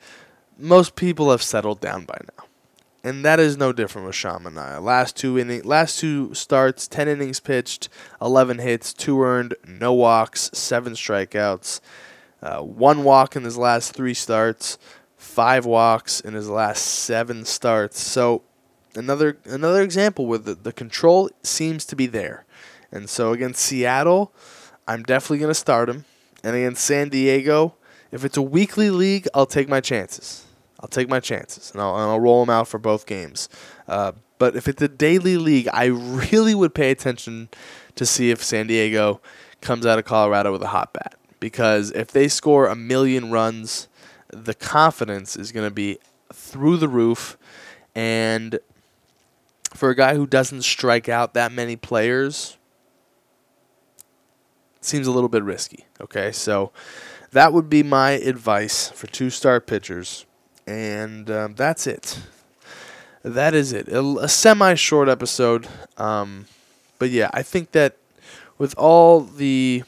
most 0.55 0.95
people 0.95 1.31
have 1.31 1.41
settled 1.41 1.81
down 1.81 2.05
by 2.05 2.19
now. 2.37 2.45
And 3.03 3.25
that 3.25 3.39
is 3.39 3.57
no 3.57 3.73
different 3.73 4.05
with 4.05 4.15
Sean 4.15 4.43
Manaea. 4.43 4.81
Last 4.83 5.17
two 5.17 5.39
inning, 5.39 5.63
last 5.63 5.99
two 5.99 6.31
starts, 6.35 6.87
ten 6.87 7.07
innings 7.07 7.39
pitched, 7.39 7.89
eleven 8.21 8.59
hits, 8.59 8.93
two 8.93 9.19
earned, 9.19 9.55
no 9.67 9.93
walks, 9.93 10.51
seven 10.53 10.93
strikeouts, 10.93 11.81
uh, 12.43 12.59
one 12.59 13.03
walk 13.03 13.35
in 13.35 13.45
his 13.45 13.57
last 13.57 13.93
three 13.93 14.13
starts, 14.13 14.77
five 15.17 15.65
walks 15.65 16.19
in 16.19 16.35
his 16.35 16.49
last 16.49 16.81
seven 16.81 17.45
starts. 17.45 17.99
So 17.99 18.43
another 18.95 19.39
another 19.45 19.81
example 19.81 20.27
where 20.27 20.37
the, 20.37 20.53
the 20.53 20.71
control 20.71 21.31
seems 21.41 21.85
to 21.85 21.95
be 21.95 22.05
there. 22.05 22.45
And 22.91 23.09
so 23.09 23.33
against 23.33 23.59
Seattle, 23.59 24.31
I'm 24.87 25.03
definitely 25.03 25.39
going 25.39 25.49
to 25.49 25.55
start 25.55 25.89
him. 25.89 26.05
And 26.43 26.55
against 26.55 26.83
San 26.83 27.09
Diego, 27.09 27.75
if 28.11 28.25
it's 28.25 28.37
a 28.37 28.41
weekly 28.41 28.89
league, 28.89 29.27
I'll 29.33 29.45
take 29.45 29.69
my 29.69 29.79
chances. 29.79 30.45
I'll 30.79 30.89
take 30.89 31.07
my 31.07 31.21
chances, 31.21 31.71
and 31.71 31.81
I'll, 31.81 31.95
and 31.95 32.03
I'll 32.03 32.19
roll 32.19 32.45
them 32.45 32.49
out 32.49 32.67
for 32.67 32.77
both 32.77 33.05
games. 33.05 33.47
Uh, 33.87 34.11
but 34.37 34.57
if 34.57 34.67
it's 34.67 34.81
a 34.81 34.89
daily 34.89 35.37
league, 35.37 35.69
I 35.71 35.85
really 35.85 36.53
would 36.53 36.75
pay 36.75 36.91
attention 36.91 37.47
to 37.95 38.05
see 38.05 38.31
if 38.31 38.43
San 38.43 38.67
Diego 38.67 39.21
comes 39.61 39.85
out 39.85 39.97
of 39.97 40.03
Colorado 40.03 40.51
with 40.51 40.61
a 40.61 40.67
hot 40.67 40.91
bat. 40.91 41.15
Because 41.39 41.91
if 41.91 42.11
they 42.11 42.27
score 42.27 42.67
a 42.67 42.75
million 42.75 43.31
runs, 43.31 43.87
the 44.27 44.53
confidence 44.53 45.37
is 45.37 45.53
going 45.53 45.65
to 45.65 45.73
be 45.73 45.99
through 46.33 46.77
the 46.77 46.89
roof. 46.89 47.37
And 47.95 48.59
for 49.73 49.89
a 49.89 49.95
guy 49.95 50.15
who 50.15 50.27
doesn't 50.27 50.63
strike 50.63 51.07
out 51.07 51.33
that 51.35 51.53
many 51.53 51.77
players, 51.77 52.57
seems 54.85 55.07
a 55.07 55.11
little 55.11 55.29
bit 55.29 55.43
risky. 55.43 55.85
Okay, 56.01 56.31
so 56.31 56.71
that 57.31 57.53
would 57.53 57.69
be 57.69 57.83
my 57.83 58.11
advice 58.11 58.89
for 58.89 59.07
two 59.07 59.29
star 59.29 59.59
pitchers 59.59 60.25
and 60.65 61.29
um, 61.29 61.55
that's 61.55 61.87
it. 61.87 62.19
That 63.23 63.53
is 63.53 63.71
it. 63.71 63.87
A, 63.87 64.01
a 64.19 64.27
semi 64.27 64.75
short 64.75 65.09
episode. 65.09 65.67
Um, 65.97 66.45
but 66.99 67.09
yeah, 67.09 67.29
I 67.33 67.41
think 67.41 67.71
that 67.71 67.97
with 68.57 68.77
all 68.77 69.21
the 69.21 69.83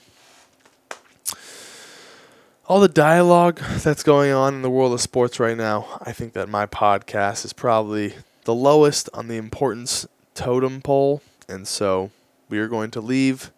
all 2.68 2.80
the 2.80 2.88
dialogue 2.88 3.60
that's 3.84 4.04
going 4.04 4.32
on 4.32 4.56
in 4.56 4.62
the 4.64 4.70
world 4.70 4.94
of 4.94 5.02
sports 5.02 5.40
right 5.40 5.58
now, 5.58 6.00
I 6.02 6.12
think 6.12 6.34
that 6.34 6.50
my 6.50 6.66
podcast 6.66 7.46
is 7.46 7.54
probably 7.54 8.16
the 8.46 8.56
lowest 8.56 9.10
on 9.14 9.28
the 9.28 9.38
importance 9.38 10.08
totem 10.34 10.82
pole. 10.82 11.22
And 11.48 11.68
so 11.68 12.12
we 12.50 12.58
are 12.58 12.68
going 12.68 12.90
to 12.92 13.02
leave 13.02 13.52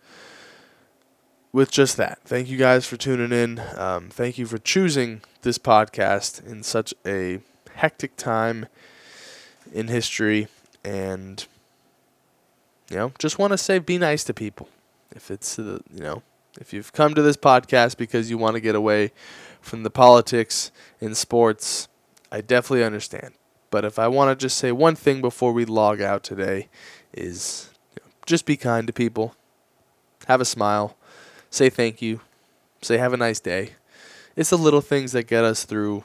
with 1.51 1.71
just 1.71 1.97
that. 1.97 2.19
Thank 2.23 2.49
you 2.49 2.57
guys 2.57 2.85
for 2.85 2.97
tuning 2.97 3.31
in. 3.31 3.61
Um, 3.75 4.09
thank 4.09 4.37
you 4.37 4.45
for 4.45 4.57
choosing 4.57 5.21
this 5.41 5.57
podcast 5.57 6.45
in 6.45 6.63
such 6.63 6.93
a 7.05 7.39
hectic 7.75 8.15
time 8.17 8.67
in 9.73 9.87
history. 9.87 10.47
And, 10.83 11.45
you 12.89 12.97
know, 12.97 13.11
just 13.19 13.39
want 13.39 13.53
to 13.53 13.57
say 13.57 13.79
be 13.79 13.97
nice 13.97 14.23
to 14.25 14.33
people. 14.33 14.69
If 15.15 15.31
it's, 15.31 15.57
uh, 15.57 15.79
you 15.93 16.01
know, 16.01 16.21
if 16.59 16.73
you've 16.73 16.93
come 16.93 17.13
to 17.13 17.21
this 17.21 17.37
podcast 17.37 17.97
because 17.97 18.29
you 18.29 18.37
want 18.37 18.55
to 18.55 18.59
get 18.59 18.75
away 18.75 19.11
from 19.61 19.83
the 19.83 19.89
politics 19.89 20.71
in 20.99 21.15
sports, 21.15 21.87
I 22.31 22.41
definitely 22.41 22.83
understand. 22.83 23.33
But 23.69 23.85
if 23.85 23.99
I 23.99 24.07
want 24.07 24.37
to 24.37 24.41
just 24.41 24.57
say 24.57 24.71
one 24.71 24.95
thing 24.95 25.21
before 25.21 25.53
we 25.53 25.65
log 25.65 26.01
out 26.01 26.23
today, 26.23 26.67
is 27.13 27.69
you 27.95 28.03
know, 28.03 28.11
just 28.25 28.45
be 28.45 28.57
kind 28.57 28.87
to 28.87 28.93
people, 28.93 29.35
have 30.27 30.41
a 30.41 30.45
smile, 30.45 30.96
say 31.57 31.69
thank 31.69 32.01
you, 32.01 32.21
say 32.81 32.97
have 32.97 33.13
a 33.13 33.17
nice 33.17 33.39
day. 33.39 33.71
It's 34.35 34.51
the 34.51 34.57
little 34.57 34.81
things 34.81 35.11
that 35.13 35.23
get 35.23 35.43
us 35.43 35.65
through 35.65 36.03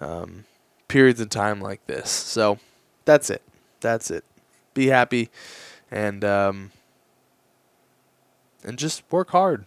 um, 0.00 0.44
periods 0.88 1.20
of 1.20 1.28
time 1.28 1.60
like 1.60 1.86
this. 1.86 2.10
So 2.10 2.58
that's 3.04 3.28
it. 3.28 3.42
That's 3.80 4.10
it. 4.10 4.24
Be 4.72 4.86
happy 4.86 5.28
and 5.90 6.24
um, 6.24 6.72
and 8.64 8.78
just 8.78 9.02
work 9.10 9.30
hard. 9.30 9.66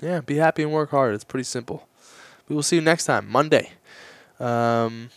Yeah, 0.00 0.20
be 0.20 0.36
happy 0.36 0.62
and 0.62 0.72
work 0.72 0.90
hard. 0.90 1.14
It's 1.14 1.24
pretty 1.24 1.44
simple. 1.44 1.88
We 2.48 2.54
will 2.54 2.62
see 2.62 2.76
you 2.76 2.82
next 2.82 3.06
time, 3.06 3.28
Monday. 3.28 3.72
Um, 4.38 5.10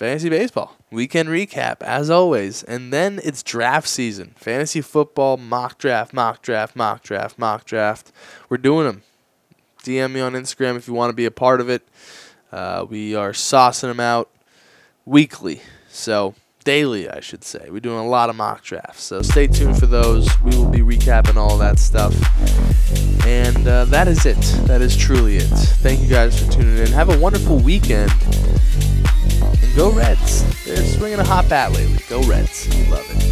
fantasy 0.00 0.30
baseball 0.30 0.78
weekend 0.90 1.28
recap 1.28 1.82
as 1.82 2.08
always, 2.08 2.62
and 2.62 2.90
then 2.90 3.20
it's 3.22 3.42
draft 3.42 3.86
season. 3.86 4.32
Fantasy 4.34 4.80
football 4.80 5.36
mock 5.36 5.76
draft, 5.76 6.14
mock 6.14 6.40
draft, 6.40 6.74
mock 6.74 7.02
draft, 7.02 7.38
mock 7.38 7.66
draft. 7.66 8.10
We're 8.48 8.56
doing 8.56 8.86
them. 8.86 9.02
DM 9.84 10.12
me 10.12 10.20
on 10.20 10.32
Instagram 10.32 10.76
if 10.76 10.88
you 10.88 10.94
want 10.94 11.10
to 11.10 11.14
be 11.14 11.26
a 11.26 11.30
part 11.30 11.60
of 11.60 11.68
it. 11.68 11.86
Uh, 12.50 12.86
we 12.88 13.14
are 13.14 13.32
saucing 13.32 13.90
them 13.90 14.00
out 14.00 14.30
weekly, 15.04 15.60
so 15.90 16.34
daily, 16.64 17.06
I 17.06 17.20
should 17.20 17.44
say. 17.44 17.68
We're 17.68 17.80
doing 17.80 17.98
a 17.98 18.08
lot 18.08 18.30
of 18.30 18.36
mock 18.36 18.64
drafts, 18.64 19.02
so 19.02 19.20
stay 19.20 19.48
tuned 19.48 19.78
for 19.78 19.86
those. 19.86 20.30
We 20.40 20.56
will 20.56 20.70
be 20.70 20.80
recapping 20.80 21.36
all 21.36 21.58
that 21.58 21.78
stuff. 21.78 22.14
And 23.26 23.68
uh, 23.68 23.84
that 23.84 24.08
is 24.08 24.24
it. 24.24 24.40
That 24.66 24.80
is 24.80 24.96
truly 24.96 25.36
it. 25.36 25.50
Thank 25.82 26.00
you 26.00 26.08
guys 26.08 26.42
for 26.42 26.50
tuning 26.50 26.78
in. 26.78 26.86
Have 26.86 27.10
a 27.10 27.18
wonderful 27.18 27.58
weekend. 27.58 28.10
Go 29.76 29.92
Reds. 29.92 30.64
They're 30.64 30.76
swinging 30.84 31.20
a 31.20 31.24
hot 31.24 31.48
bat 31.48 31.72
lately. 31.72 31.98
Go 32.08 32.22
Reds. 32.22 32.66
You 32.76 32.84
love 32.90 33.06
it. 33.08 33.29